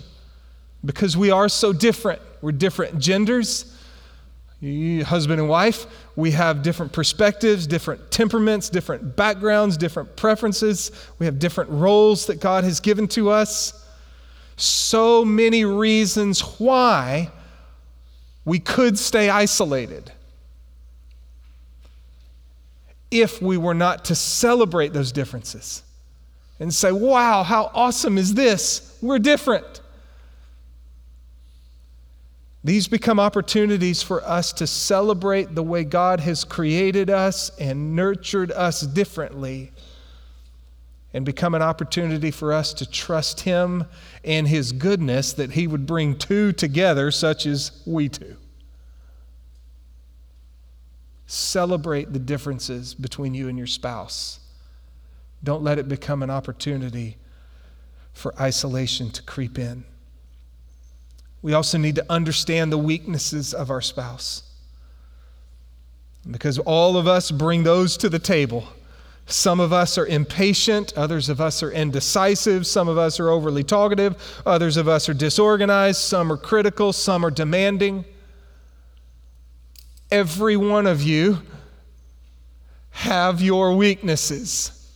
because 0.84 1.16
we 1.16 1.30
are 1.30 1.48
so 1.48 1.72
different. 1.72 2.20
We're 2.42 2.52
different 2.52 2.98
genders, 2.98 3.76
husband 4.62 5.40
and 5.40 5.48
wife. 5.48 5.86
We 6.16 6.32
have 6.32 6.62
different 6.62 6.92
perspectives, 6.92 7.66
different 7.66 8.10
temperaments, 8.10 8.68
different 8.68 9.16
backgrounds, 9.16 9.76
different 9.76 10.16
preferences. 10.16 10.90
We 11.18 11.26
have 11.26 11.38
different 11.38 11.70
roles 11.70 12.26
that 12.26 12.40
God 12.40 12.64
has 12.64 12.80
given 12.80 13.08
to 13.08 13.30
us. 13.30 13.85
So 14.56 15.24
many 15.24 15.64
reasons 15.64 16.40
why 16.58 17.30
we 18.44 18.58
could 18.58 18.98
stay 18.98 19.28
isolated 19.28 20.12
if 23.10 23.40
we 23.40 23.56
were 23.56 23.74
not 23.74 24.06
to 24.06 24.14
celebrate 24.14 24.92
those 24.92 25.12
differences 25.12 25.82
and 26.58 26.72
say, 26.72 26.90
wow, 26.90 27.42
how 27.42 27.70
awesome 27.74 28.18
is 28.18 28.34
this? 28.34 28.96
We're 29.02 29.18
different. 29.18 29.80
These 32.64 32.88
become 32.88 33.20
opportunities 33.20 34.02
for 34.02 34.24
us 34.24 34.52
to 34.54 34.66
celebrate 34.66 35.54
the 35.54 35.62
way 35.62 35.84
God 35.84 36.18
has 36.20 36.42
created 36.42 37.10
us 37.10 37.50
and 37.60 37.94
nurtured 37.94 38.50
us 38.50 38.80
differently, 38.80 39.70
and 41.16 41.24
become 41.24 41.54
an 41.54 41.62
opportunity 41.62 42.30
for 42.30 42.52
us 42.52 42.74
to 42.74 42.84
trust 42.84 43.40
Him 43.40 43.86
and 44.22 44.46
His 44.46 44.70
goodness 44.72 45.32
that 45.32 45.52
He 45.52 45.66
would 45.66 45.86
bring 45.86 46.14
two 46.14 46.52
together, 46.52 47.10
such 47.10 47.46
as 47.46 47.72
we 47.86 48.10
two. 48.10 48.36
Celebrate 51.26 52.12
the 52.12 52.18
differences 52.18 52.92
between 52.92 53.32
you 53.32 53.48
and 53.48 53.56
your 53.56 53.66
spouse. 53.66 54.40
Don't 55.42 55.62
let 55.62 55.78
it 55.78 55.88
become 55.88 56.22
an 56.22 56.28
opportunity 56.28 57.16
for 58.12 58.38
isolation 58.38 59.08
to 59.08 59.22
creep 59.22 59.58
in. 59.58 59.86
We 61.40 61.54
also 61.54 61.78
need 61.78 61.94
to 61.94 62.04
understand 62.10 62.70
the 62.70 62.76
weaknesses 62.76 63.54
of 63.54 63.70
our 63.70 63.80
spouse. 63.80 64.42
Because 66.30 66.58
all 66.58 66.98
of 66.98 67.08
us 67.08 67.30
bring 67.30 67.62
those 67.62 67.96
to 67.96 68.10
the 68.10 68.18
table. 68.18 68.68
Some 69.26 69.58
of 69.58 69.72
us 69.72 69.98
are 69.98 70.06
impatient, 70.06 70.92
others 70.96 71.28
of 71.28 71.40
us 71.40 71.60
are 71.62 71.72
indecisive, 71.72 72.64
some 72.64 72.88
of 72.88 72.96
us 72.96 73.18
are 73.18 73.28
overly 73.28 73.64
talkative, 73.64 74.16
others 74.46 74.76
of 74.76 74.86
us 74.86 75.08
are 75.08 75.14
disorganized, 75.14 76.00
some 76.00 76.30
are 76.30 76.36
critical, 76.36 76.92
some 76.92 77.26
are 77.26 77.30
demanding. 77.30 78.04
Every 80.12 80.56
one 80.56 80.86
of 80.86 81.02
you 81.02 81.42
have 82.90 83.42
your 83.42 83.76
weaknesses 83.76 84.88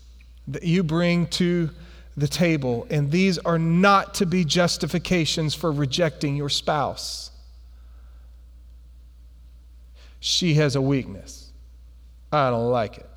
that 0.47 0.62
you 0.62 0.85
bring 0.85 1.27
to 1.27 1.71
the 2.16 2.29
table, 2.29 2.87
and 2.88 3.11
these 3.11 3.37
are 3.38 3.59
not 3.59 4.14
to 4.14 4.27
be 4.27 4.45
justifications 4.45 5.57
for 5.57 5.73
rejecting 5.73 6.37
your 6.37 6.49
spouse. 6.49 7.33
She 10.21 10.55
has 10.55 10.77
a 10.77 10.81
weakness. 10.81 11.51
I 12.31 12.51
don't 12.51 12.71
like 12.71 12.99
it. 12.99 13.10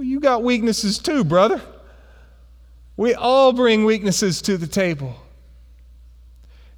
Well, 0.00 0.08
you 0.08 0.18
got 0.18 0.42
weaknesses 0.42 0.98
too, 0.98 1.24
brother. 1.24 1.60
We 2.96 3.12
all 3.12 3.52
bring 3.52 3.84
weaknesses 3.84 4.40
to 4.40 4.56
the 4.56 4.66
table. 4.66 5.14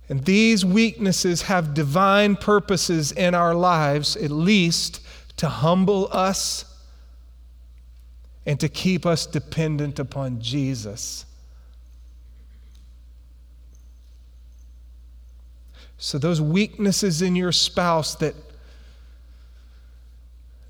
And 0.08 0.24
these 0.24 0.64
weaknesses 0.64 1.42
have 1.42 1.72
divine 1.72 2.34
purposes 2.34 3.12
in 3.12 3.36
our 3.36 3.54
lives, 3.54 4.16
at 4.16 4.32
least 4.32 5.02
to 5.36 5.48
humble 5.48 6.08
us 6.10 6.64
and 8.44 8.58
to 8.58 8.68
keep 8.68 9.06
us 9.06 9.24
dependent 9.24 10.00
upon 10.00 10.40
Jesus. 10.40 11.24
So, 15.96 16.18
those 16.18 16.40
weaknesses 16.40 17.22
in 17.22 17.36
your 17.36 17.52
spouse 17.52 18.16
that 18.16 18.34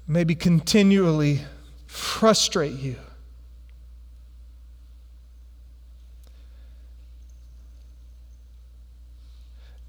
maybe 0.06 0.34
continually 0.34 1.40
frustrate 1.92 2.72
you. 2.72 2.96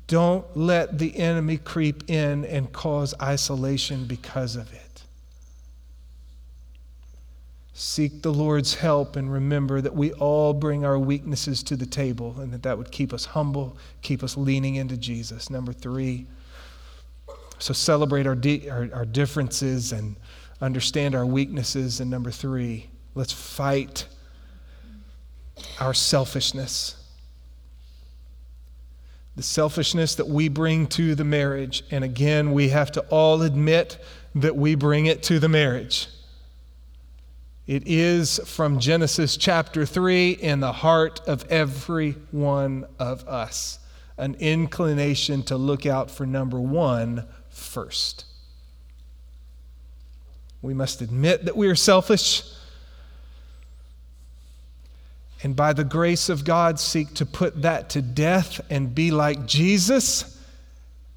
Don't 0.08 0.46
let 0.56 1.00
the 1.00 1.18
enemy 1.18 1.58
creep 1.58 2.10
in 2.10 2.44
and 2.46 2.72
cause 2.74 3.14
isolation 3.22 4.06
because 4.06 4.58
of 4.58 4.72
it. 4.74 5.04
Seek 7.74 8.22
the 8.22 8.34
Lord's 8.34 8.76
help 8.76 9.16
and 9.16 9.32
remember 9.32 9.80
that 9.80 9.96
we 9.96 10.12
all 10.14 10.54
bring 10.54 10.86
our 10.86 11.00
weaknesses 11.00 11.64
to 11.64 11.78
the 11.78 11.86
table 11.86 12.36
and 12.38 12.52
that 12.52 12.64
that 12.64 12.78
would 12.78 12.92
keep 12.92 13.14
us 13.14 13.26
humble, 13.26 13.78
keep 14.02 14.24
us 14.24 14.36
leaning 14.36 14.76
into 14.76 14.98
Jesus. 14.98 15.50
Number 15.50 15.72
three, 15.72 16.28
so 17.60 17.74
celebrate 17.74 18.28
our, 18.28 18.36
di- 18.36 18.70
our, 18.70 18.90
our 18.94 19.06
differences 19.06 19.94
and 19.94 20.18
understand 20.62 21.16
our 21.16 21.26
weaknesses. 21.26 22.00
And 22.00 22.10
number 22.10 22.32
three, 22.32 22.90
let's 23.16 23.34
fight 23.34 24.08
our 25.80 25.94
selfishness. 25.94 26.96
The 29.36 29.44
selfishness 29.44 30.16
that 30.16 30.28
we 30.28 30.48
bring 30.48 30.88
to 30.88 31.16
the 31.16 31.24
marriage. 31.24 31.84
And 31.92 32.04
again, 32.04 32.54
we 32.54 32.70
have 32.70 32.92
to 32.94 33.02
all 33.10 33.42
admit 33.42 33.98
that 34.36 34.56
we 34.56 34.76
bring 34.76 35.06
it 35.06 35.24
to 35.24 35.40
the 35.40 35.50
marriage. 35.50 36.08
It 37.66 37.84
is 37.88 38.40
from 38.46 38.80
Genesis 38.80 39.38
chapter 39.38 39.86
3 39.86 40.32
in 40.32 40.60
the 40.60 40.74
heart 40.74 41.22
of 41.28 41.46
every 41.50 42.12
one 42.32 42.86
of 43.00 43.28
us 43.28 43.80
an 44.18 44.36
inclination 44.36 45.44
to 45.44 45.58
look 45.58 45.86
out 45.86 46.12
for 46.12 46.26
number 46.26 46.60
one 46.60 47.26
first. 47.50 48.26
We 50.64 50.74
must 50.74 51.02
admit 51.02 51.44
that 51.46 51.58
we 51.58 51.68
are 51.68 51.76
selfish, 51.76 52.42
and 55.44 55.58
by 55.58 55.74
the 55.74 55.84
grace 55.84 56.30
of 56.30 56.46
God, 56.46 56.80
seek 56.80 57.14
to 57.16 57.26
put 57.26 57.64
that 57.64 57.90
to 57.92 58.02
death 58.02 58.62
and 58.70 58.96
be 58.96 59.12
like 59.12 59.46
Jesus 59.46 60.42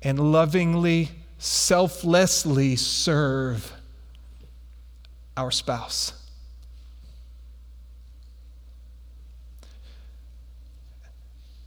and 0.02 0.32
lovingly, 0.32 1.11
selflessly 1.38 2.74
serve 2.74 3.72
our 5.37 5.52
spouse. 5.52 6.12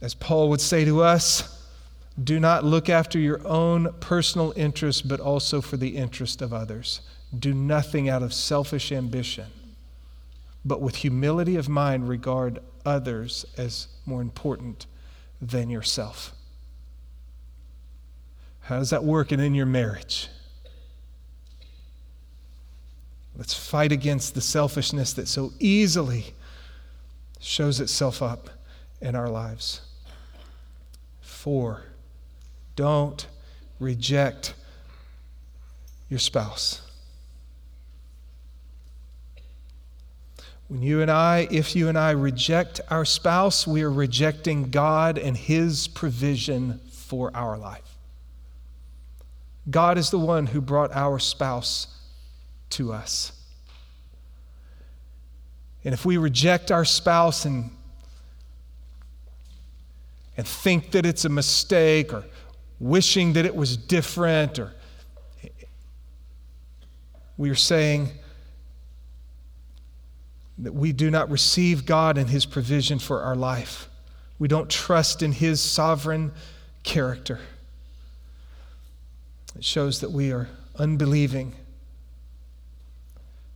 As 0.02 0.12
Paul 0.12 0.50
would 0.50 0.60
say 0.60 0.84
to 0.84 1.02
us, 1.02 1.66
do 2.22 2.38
not 2.38 2.62
look 2.62 2.90
after 2.90 3.18
your 3.18 3.40
own 3.46 3.94
personal 4.00 4.52
interest, 4.54 5.08
but 5.08 5.18
also 5.18 5.62
for 5.62 5.78
the 5.78 5.96
interest 5.96 6.42
of 6.42 6.52
others. 6.52 7.00
Do 7.36 7.54
nothing 7.54 8.08
out 8.08 8.22
of 8.22 8.34
selfish 8.34 8.90
ambition, 8.90 9.46
but 10.64 10.80
with 10.80 10.96
humility 10.96 11.56
of 11.56 11.68
mind, 11.68 12.08
regard 12.08 12.58
others 12.84 13.44
as 13.56 13.88
more 14.04 14.20
important 14.20 14.86
than 15.40 15.70
yourself. 15.70 16.32
How 18.62 18.78
does 18.78 18.90
that 18.90 19.04
work 19.04 19.32
in 19.32 19.54
your 19.54 19.66
marriage? 19.66 20.28
Let's 23.36 23.54
fight 23.54 23.92
against 23.92 24.34
the 24.34 24.40
selfishness 24.40 25.12
that 25.14 25.28
so 25.28 25.52
easily 25.58 26.34
shows 27.38 27.80
itself 27.80 28.22
up 28.22 28.50
in 29.00 29.14
our 29.14 29.28
lives. 29.28 29.80
Four, 31.20 31.84
don't 32.76 33.26
reject 33.78 34.54
your 36.10 36.18
spouse. 36.18 36.82
When 40.70 40.82
you 40.82 41.02
and 41.02 41.10
I, 41.10 41.48
if 41.50 41.74
you 41.74 41.88
and 41.88 41.98
I 41.98 42.12
reject 42.12 42.80
our 42.90 43.04
spouse, 43.04 43.66
we 43.66 43.82
are 43.82 43.90
rejecting 43.90 44.70
God 44.70 45.18
and 45.18 45.36
His 45.36 45.88
provision 45.88 46.78
for 46.92 47.36
our 47.36 47.58
life. 47.58 47.96
God 49.68 49.98
is 49.98 50.10
the 50.10 50.18
one 50.20 50.46
who 50.46 50.60
brought 50.60 50.92
our 50.92 51.18
spouse 51.18 51.88
to 52.70 52.92
us. 52.92 53.32
And 55.82 55.92
if 55.92 56.04
we 56.04 56.18
reject 56.18 56.70
our 56.70 56.84
spouse 56.84 57.44
and 57.44 57.72
and 60.36 60.46
think 60.46 60.92
that 60.92 61.04
it's 61.04 61.24
a 61.24 61.28
mistake 61.28 62.14
or 62.14 62.24
wishing 62.78 63.32
that 63.32 63.44
it 63.44 63.56
was 63.56 63.76
different 63.76 64.60
or 64.60 64.72
we 67.36 67.50
are 67.50 67.56
saying 67.56 68.10
that 70.62 70.74
we 70.74 70.92
do 70.92 71.10
not 71.10 71.30
receive 71.30 71.86
God 71.86 72.18
and 72.18 72.28
his 72.28 72.46
provision 72.46 72.98
for 72.98 73.22
our 73.22 73.36
life. 73.36 73.88
We 74.38 74.48
don't 74.48 74.68
trust 74.70 75.22
in 75.22 75.32
his 75.32 75.60
sovereign 75.60 76.32
character. 76.82 77.40
It 79.56 79.64
shows 79.64 80.00
that 80.00 80.10
we 80.10 80.32
are 80.32 80.48
unbelieving 80.76 81.54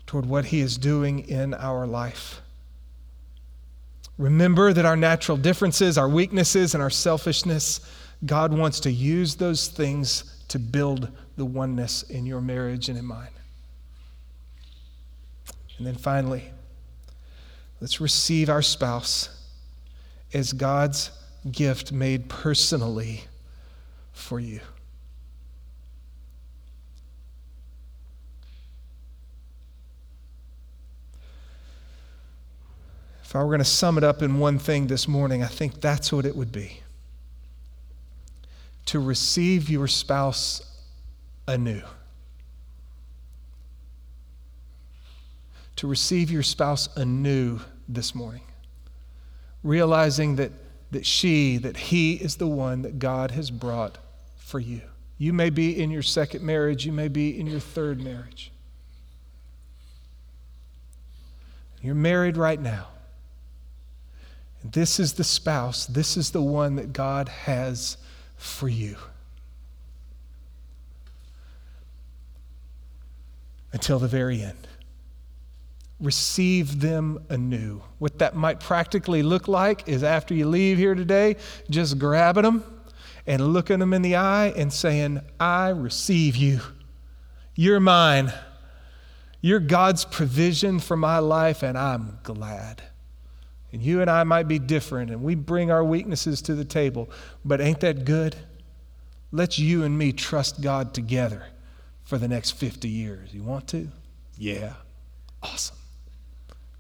toward 0.06 0.26
what 0.26 0.46
he 0.46 0.60
is 0.60 0.76
doing 0.76 1.20
in 1.28 1.54
our 1.54 1.86
life. 1.86 2.40
Remember 4.18 4.72
that 4.72 4.84
our 4.84 4.96
natural 4.96 5.36
differences, 5.36 5.98
our 5.98 6.08
weaknesses, 6.08 6.74
and 6.74 6.82
our 6.82 6.90
selfishness, 6.90 7.80
God 8.24 8.52
wants 8.52 8.80
to 8.80 8.92
use 8.92 9.34
those 9.36 9.68
things 9.68 10.44
to 10.48 10.58
build 10.58 11.10
the 11.36 11.44
oneness 11.44 12.02
in 12.04 12.26
your 12.26 12.40
marriage 12.40 12.88
and 12.88 12.98
in 12.98 13.04
mine. 13.04 13.28
And 15.78 15.86
then 15.86 15.96
finally, 15.96 16.52
let's 17.80 18.00
receive 18.00 18.48
our 18.48 18.62
spouse 18.62 19.28
as 20.32 20.52
God's 20.52 21.10
gift 21.50 21.92
made 21.92 22.28
personally 22.28 23.24
for 24.12 24.40
you. 24.40 24.60
If 33.22 33.36
I 33.36 33.40
were 33.42 33.48
going 33.48 33.58
to 33.58 33.64
sum 33.64 33.98
it 33.98 34.04
up 34.04 34.22
in 34.22 34.38
one 34.38 34.58
thing 34.58 34.86
this 34.86 35.08
morning, 35.08 35.42
I 35.42 35.48
think 35.48 35.80
that's 35.80 36.12
what 36.12 36.24
it 36.24 36.36
would 36.36 36.52
be. 36.52 36.80
to 38.86 39.00
receive 39.00 39.70
your 39.70 39.88
spouse 39.88 40.62
anew. 41.48 41.82
To 45.76 45.86
receive 45.86 46.30
your 46.30 46.42
spouse 46.42 46.88
anew 46.96 47.60
this 47.88 48.14
morning, 48.14 48.42
realizing 49.62 50.36
that, 50.36 50.52
that 50.92 51.04
she, 51.04 51.56
that 51.58 51.76
he 51.76 52.14
is 52.14 52.36
the 52.36 52.46
one 52.46 52.82
that 52.82 52.98
God 52.98 53.32
has 53.32 53.50
brought 53.50 53.98
for 54.36 54.60
you. 54.60 54.82
You 55.18 55.32
may 55.32 55.50
be 55.50 55.80
in 55.80 55.90
your 55.90 56.02
second 56.02 56.44
marriage, 56.44 56.86
you 56.86 56.92
may 56.92 57.08
be 57.08 57.38
in 57.38 57.46
your 57.46 57.60
third 57.60 58.00
marriage. 58.00 58.50
You're 61.82 61.94
married 61.94 62.36
right 62.36 62.60
now. 62.60 62.88
And 64.62 64.72
this 64.72 64.98
is 64.98 65.12
the 65.12 65.24
spouse, 65.24 65.86
this 65.86 66.16
is 66.16 66.30
the 66.30 66.42
one 66.42 66.76
that 66.76 66.92
God 66.92 67.28
has 67.28 67.98
for 68.36 68.68
you. 68.68 68.96
Until 73.72 73.98
the 73.98 74.08
very 74.08 74.40
end. 74.40 74.66
Receive 76.04 76.80
them 76.80 77.24
anew. 77.30 77.80
What 77.98 78.18
that 78.18 78.36
might 78.36 78.60
practically 78.60 79.22
look 79.22 79.48
like 79.48 79.88
is 79.88 80.02
after 80.04 80.34
you 80.34 80.46
leave 80.46 80.76
here 80.76 80.94
today, 80.94 81.36
just 81.70 81.98
grabbing 81.98 82.42
them 82.42 82.62
and 83.26 83.54
looking 83.54 83.78
them 83.78 83.94
in 83.94 84.02
the 84.02 84.16
eye 84.16 84.48
and 84.48 84.70
saying, 84.70 85.22
I 85.40 85.70
receive 85.70 86.36
you. 86.36 86.60
You're 87.54 87.80
mine. 87.80 88.34
You're 89.40 89.60
God's 89.60 90.04
provision 90.04 90.78
for 90.78 90.94
my 90.94 91.20
life, 91.20 91.62
and 91.62 91.78
I'm 91.78 92.18
glad. 92.22 92.82
And 93.72 93.82
you 93.82 94.02
and 94.02 94.10
I 94.10 94.24
might 94.24 94.46
be 94.46 94.58
different, 94.58 95.10
and 95.10 95.22
we 95.22 95.34
bring 95.34 95.70
our 95.70 95.82
weaknesses 95.82 96.42
to 96.42 96.54
the 96.54 96.66
table, 96.66 97.10
but 97.46 97.62
ain't 97.62 97.80
that 97.80 98.04
good? 98.04 98.36
Let's 99.32 99.58
you 99.58 99.84
and 99.84 99.96
me 99.96 100.12
trust 100.12 100.60
God 100.60 100.92
together 100.92 101.46
for 102.04 102.18
the 102.18 102.28
next 102.28 102.52
50 102.52 102.88
years. 102.88 103.32
You 103.32 103.42
want 103.42 103.68
to? 103.68 103.88
Yeah. 104.36 104.74
Awesome. 105.42 105.76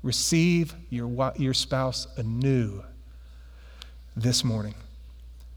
Receive 0.04 0.74
your, 0.90 1.32
your 1.36 1.54
spouse 1.54 2.06
anew 2.18 2.84
this 4.14 4.44
morning. 4.44 4.74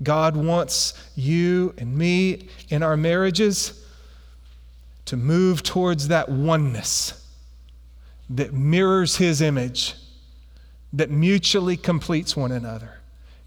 God 0.01 0.37
wants 0.37 0.93
you 1.17 1.73
and 1.77 1.93
me 1.93 2.47
in 2.69 2.81
our 2.81 2.95
marriages 2.95 3.83
to 5.03 5.17
move 5.17 5.63
towards 5.63 6.07
that 6.07 6.29
oneness 6.29 7.27
that 8.29 8.53
mirrors 8.53 9.17
His 9.17 9.41
image, 9.41 9.95
that 10.93 11.11
mutually 11.11 11.75
completes 11.75 12.37
one 12.37 12.53
another, 12.53 12.99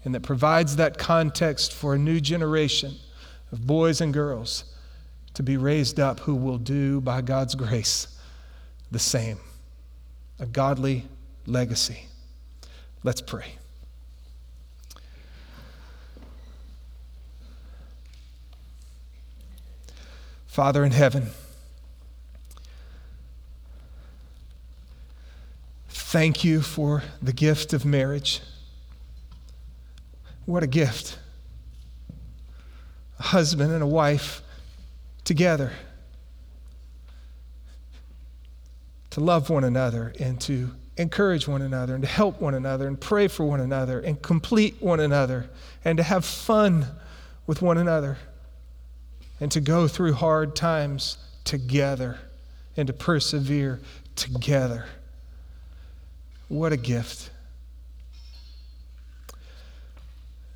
and 0.05 0.13
that 0.13 0.21
provides 0.21 0.75
that 0.75 0.99
context 0.99 1.73
for 1.73 1.95
a 1.95 1.97
new 1.97 2.21
generation 2.21 2.93
of 3.51 3.65
boys 3.65 4.01
and 4.01 4.13
girls 4.13 4.65
to 5.33 5.41
be 5.41 5.57
raised 5.57 5.99
up 5.99 6.19
who 6.21 6.35
will 6.35 6.59
do, 6.59 7.01
by 7.01 7.21
God's 7.21 7.55
grace, 7.55 8.19
the 8.91 8.99
same 8.99 9.39
a 10.41 10.45
godly 10.47 11.05
legacy. 11.45 12.07
Let's 13.03 13.21
pray. 13.21 13.53
Father 20.47 20.83
in 20.83 20.91
heaven, 20.91 21.27
thank 25.87 26.43
you 26.43 26.61
for 26.61 27.03
the 27.21 27.31
gift 27.31 27.71
of 27.71 27.85
marriage. 27.85 28.41
What 30.45 30.63
a 30.63 30.67
gift. 30.67 31.19
A 33.19 33.23
husband 33.23 33.71
and 33.71 33.83
a 33.83 33.87
wife 33.87 34.41
together 35.23 35.71
to 39.11 39.19
love 39.19 39.49
one 39.49 39.63
another 39.63 40.13
and 40.19 40.39
to 40.41 40.71
encourage 40.97 41.47
one 41.47 41.61
another 41.61 41.93
and 41.93 42.03
to 42.03 42.09
help 42.09 42.41
one 42.41 42.53
another 42.53 42.87
and 42.87 42.99
pray 42.99 43.27
for 43.27 43.45
one 43.45 43.59
another 43.59 43.99
and 43.99 44.21
complete 44.21 44.75
one 44.81 44.99
another 44.99 45.49
and 45.85 45.97
to 45.97 46.03
have 46.03 46.25
fun 46.25 46.85
with 47.47 47.61
one 47.61 47.77
another 47.77 48.17
and 49.39 49.51
to 49.51 49.61
go 49.61 49.87
through 49.87 50.13
hard 50.13 50.55
times 50.55 51.17
together 51.43 52.19
and 52.77 52.87
to 52.87 52.93
persevere 52.93 53.79
together. 54.15 54.85
What 56.47 56.71
a 56.71 56.77
gift. 56.77 57.31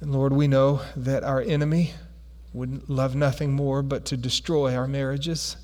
And 0.02 0.14
Lord, 0.14 0.34
we 0.34 0.48
know 0.48 0.82
that 0.96 1.24
our 1.24 1.42
enemy 1.42 1.94
would 2.54 2.90
love 2.90 3.16
nothing 3.16 3.54
more 3.54 3.82
but 3.82 4.06
to 4.06 4.18
destroy 4.18 4.76
our 4.76 4.88
marriages. 4.88 5.58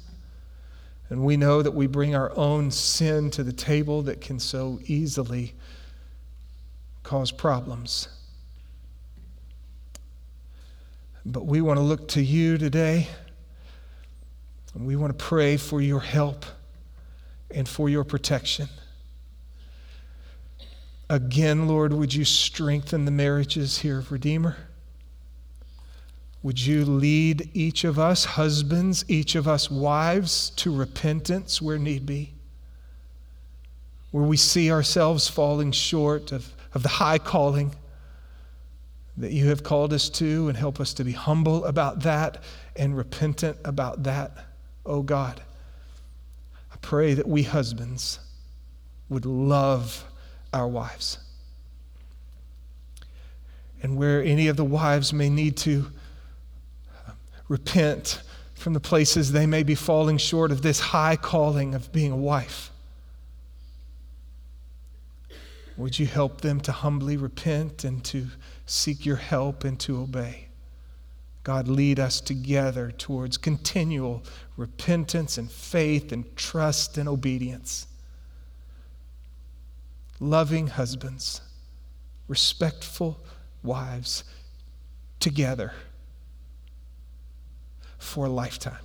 And 1.12 1.26
we 1.26 1.36
know 1.36 1.62
that 1.62 1.72
we 1.72 1.88
bring 1.88 2.16
our 2.16 2.32
own 2.38 2.72
sin 2.72 3.32
to 3.32 3.43
the 3.43 3.51
table 3.51 4.01
that 4.03 4.22
can 4.22 4.39
so 4.39 4.80
easily 4.86 5.53
cause 7.03 7.34
problems. 7.34 8.07
But 11.26 11.45
we 11.45 11.59
want 11.59 11.80
to 11.80 11.84
look 11.84 12.07
to 12.09 12.22
you 12.22 12.57
today. 12.57 13.09
And 14.74 14.88
we 14.88 14.95
want 14.95 15.12
to 15.12 15.22
pray 15.22 15.57
for 15.57 15.82
your 15.82 15.99
help 15.99 16.45
and 17.53 17.68
for 17.68 17.89
your 17.89 18.05
protection. 18.05 18.70
Again, 21.09 21.68
Lord, 21.68 21.91
would 21.91 22.14
you 22.14 22.24
strengthen 22.24 23.03
the 23.03 23.12
marriages 23.12 23.80
here 23.80 23.97
of 23.97 24.14
Redeemer? 24.14 24.55
Would 26.43 26.65
you 26.65 26.85
lead 26.85 27.49
each 27.53 27.83
of 27.83 27.99
us, 27.99 28.25
husbands, 28.25 29.05
each 29.07 29.35
of 29.35 29.47
us, 29.47 29.69
wives, 29.69 30.49
to 30.57 30.75
repentance 30.75 31.61
where 31.61 31.77
need 31.77 32.05
be? 32.05 32.33
Where 34.09 34.23
we 34.23 34.37
see 34.37 34.71
ourselves 34.71 35.27
falling 35.27 35.71
short 35.71 36.31
of, 36.31 36.51
of 36.73 36.81
the 36.81 36.89
high 36.89 37.19
calling 37.19 37.75
that 39.17 39.31
you 39.31 39.49
have 39.49 39.61
called 39.61 39.93
us 39.93 40.09
to 40.09 40.47
and 40.47 40.57
help 40.57 40.79
us 40.79 40.93
to 40.95 41.03
be 41.03 41.11
humble 41.11 41.63
about 41.65 42.01
that 42.01 42.43
and 42.75 42.97
repentant 42.97 43.57
about 43.63 44.03
that, 44.03 44.31
oh 44.85 45.03
God. 45.03 45.41
I 46.73 46.75
pray 46.81 47.13
that 47.13 47.27
we 47.27 47.43
husbands 47.43 48.19
would 49.09 49.25
love 49.25 50.05
our 50.53 50.67
wives. 50.67 51.19
And 53.83 53.95
where 53.95 54.23
any 54.23 54.47
of 54.47 54.57
the 54.57 54.65
wives 54.65 55.13
may 55.13 55.29
need 55.29 55.57
to 55.57 55.91
repent 57.52 58.22
from 58.54 58.72
the 58.72 58.80
places 58.80 59.34
they 59.34 59.45
may 59.45 59.62
be 59.62 59.76
falling 59.76 60.18
short 60.18 60.54
of 60.54 60.62
this 60.62 60.80
high 60.80 61.18
calling 61.18 61.76
of 61.76 61.91
being 61.91 62.14
a 62.14 62.16
wife, 62.16 62.72
would 65.76 65.99
you 65.99 66.06
help 66.06 66.39
them 66.39 66.62
to 66.62 66.72
humbly 66.72 67.18
repent 67.18 67.84
and 67.84 68.06
to 68.06 68.26
seek 68.66 69.06
your 69.06 69.18
help 69.18 69.66
and 69.66 69.78
to 69.82 69.99
obey. 69.99 70.47
God, 71.43 71.68
lead 71.68 71.99
us 71.99 72.22
together 72.22 72.89
towards 72.89 73.36
continual 73.36 74.24
repentance 74.56 75.38
and 75.38 75.52
faith 75.52 76.14
and 76.14 76.24
trust 76.38 76.97
and 76.97 77.10
obedience. 77.10 77.86
Loving 80.22 80.68
husbands, 80.68 81.41
respectful 82.30 83.20
wives, 83.62 84.24
together 85.20 85.74
for 88.12 88.26
a 88.26 88.30
lifetime. 88.30 88.84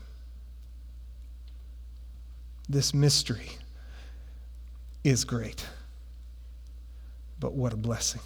This 2.68 2.94
mystery 2.94 3.50
is 5.02 5.24
great, 5.24 5.66
but 7.40 7.52
what 7.52 7.72
a 7.72 7.76
blessing. 7.76 8.20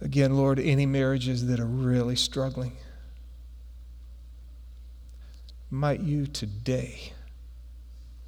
Again, 0.00 0.36
Lord, 0.36 0.58
any 0.58 0.84
marriages 0.84 1.46
that 1.46 1.60
are 1.60 1.64
really 1.64 2.16
struggling, 2.16 2.72
might 5.70 6.00
you 6.00 6.26
today 6.26 7.12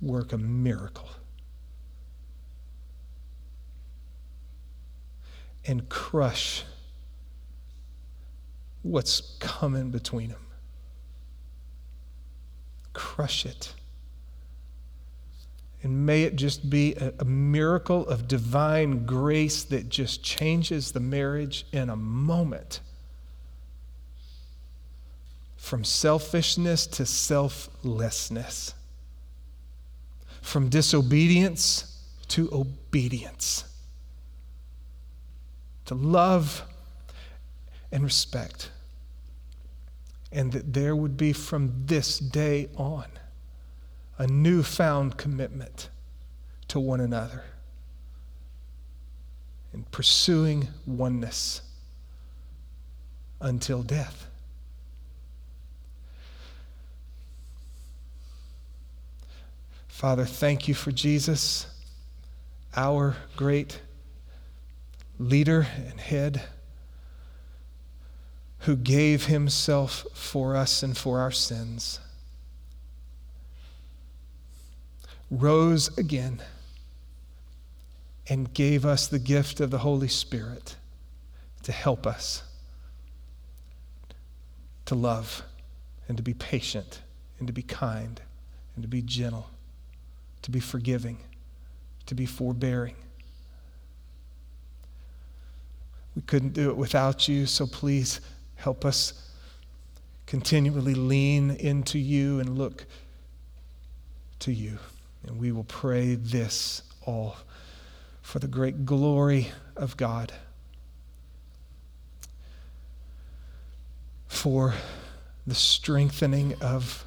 work 0.01 0.32
a 0.32 0.38
miracle 0.38 1.09
and 5.66 5.88
crush 5.88 6.62
what's 8.85 9.20
coming 9.41 9.91
between 9.91 10.28
them. 10.28 10.47
Crush 12.93 13.45
it. 13.45 13.74
And 15.82 16.07
may 16.07 16.22
it 16.22 16.37
just 16.37 16.70
be 16.70 16.95
a, 16.95 17.12
a, 17.18 17.24
miracle 17.24 18.07
of 18.07 18.28
divine 18.28 19.05
grace 19.05 19.64
that 19.64 19.89
just 19.89 20.22
changes 20.22 20.93
the 20.93 21.01
marriage 21.01 21.66
in 21.72 21.91
a 21.91 21.97
moment. 21.97 22.80
From 25.57 25.82
selfishness 25.82 26.87
to 26.87 27.05
selflessness. 27.05 28.74
From 30.41 30.68
disobedience 30.68 32.03
to 32.28 32.49
obedience. 32.53 33.64
To 35.87 35.95
love 35.95 36.62
and 37.95 38.03
respect. 38.03 38.70
And 40.32 40.51
that 40.51 40.72
there 40.74 40.97
would 40.97 41.16
be 41.16 41.32
from 41.32 41.86
this 41.86 42.18
day 42.18 42.68
on 42.76 43.07
a 44.18 44.26
newfound 44.26 45.16
commitment 45.16 45.88
to 46.68 46.80
one 46.80 47.01
another 47.01 47.45
in 49.72 49.84
pursuing 49.84 50.68
oneness 50.86 51.62
until 53.40 53.84
death. 53.84 54.26
Father, 59.86 60.24
thank 60.24 60.66
you 60.66 60.74
for 60.74 60.90
Jesus, 60.90 61.66
our 62.74 63.16
great 63.36 63.80
leader 65.20 65.68
and 65.76 66.01
head, 66.01 66.42
who 68.64 68.76
gave 68.76 69.26
himself 69.26 70.06
for 70.14 70.56
us 70.56 70.82
and 70.82 70.96
for 70.96 71.20
our 71.20 71.30
sins, 71.30 72.00
rose 75.30 75.96
again, 75.98 76.40
and 78.26 78.54
gave 78.54 78.86
us 78.86 79.06
the 79.06 79.18
gift 79.18 79.60
of 79.60 79.70
the 79.70 79.78
Holy 79.78 80.08
Spirit 80.08 80.76
to 81.62 81.72
help 81.72 82.06
us 82.06 82.42
to 84.86 84.94
love 84.94 85.42
and 86.08 86.16
to 86.16 86.22
be 86.22 86.32
patient 86.32 87.02
and 87.38 87.46
to 87.46 87.52
be 87.52 87.62
kind 87.62 88.22
and 88.76 88.82
to 88.82 88.88
be 88.88 89.02
gentle, 89.02 89.50
to 90.40 90.50
be 90.50 90.60
forgiving, 90.60 91.18
to 92.06 92.14
be 92.14 92.24
forbearing. 92.24 92.96
We 96.16 96.22
couldn't 96.22 96.54
do 96.54 96.70
it 96.70 96.76
without 96.78 97.28
you, 97.28 97.44
so 97.44 97.66
please 97.66 98.22
help 98.64 98.86
us 98.86 99.12
continually 100.24 100.94
lean 100.94 101.50
into 101.50 101.98
you 101.98 102.40
and 102.40 102.56
look 102.56 102.86
to 104.38 104.50
you. 104.50 104.78
And 105.26 105.38
we 105.38 105.52
will 105.52 105.64
pray 105.64 106.14
this 106.14 106.80
all 107.04 107.36
for 108.22 108.38
the 108.38 108.48
great 108.48 108.86
glory 108.86 109.48
of 109.76 109.98
God. 109.98 110.32
For 114.28 114.72
the 115.46 115.54
strengthening 115.54 116.54
of 116.62 117.04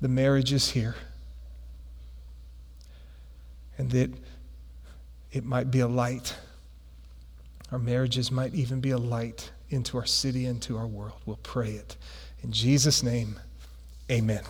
the 0.00 0.08
marriages 0.08 0.70
here. 0.70 0.94
And 3.76 3.90
that 3.90 4.12
it 5.32 5.44
might 5.44 5.72
be 5.72 5.80
a 5.80 5.88
light 5.88 6.36
our 7.72 7.78
marriages 7.78 8.30
might 8.30 8.54
even 8.54 8.80
be 8.80 8.90
a 8.90 8.98
light 8.98 9.50
into 9.70 9.96
our 9.98 10.06
city, 10.06 10.46
into 10.46 10.76
our 10.76 10.86
world. 10.86 11.20
We'll 11.26 11.38
pray 11.42 11.72
it. 11.72 11.96
In 12.42 12.52
Jesus' 12.52 13.02
name, 13.02 13.40
amen. 14.10 14.42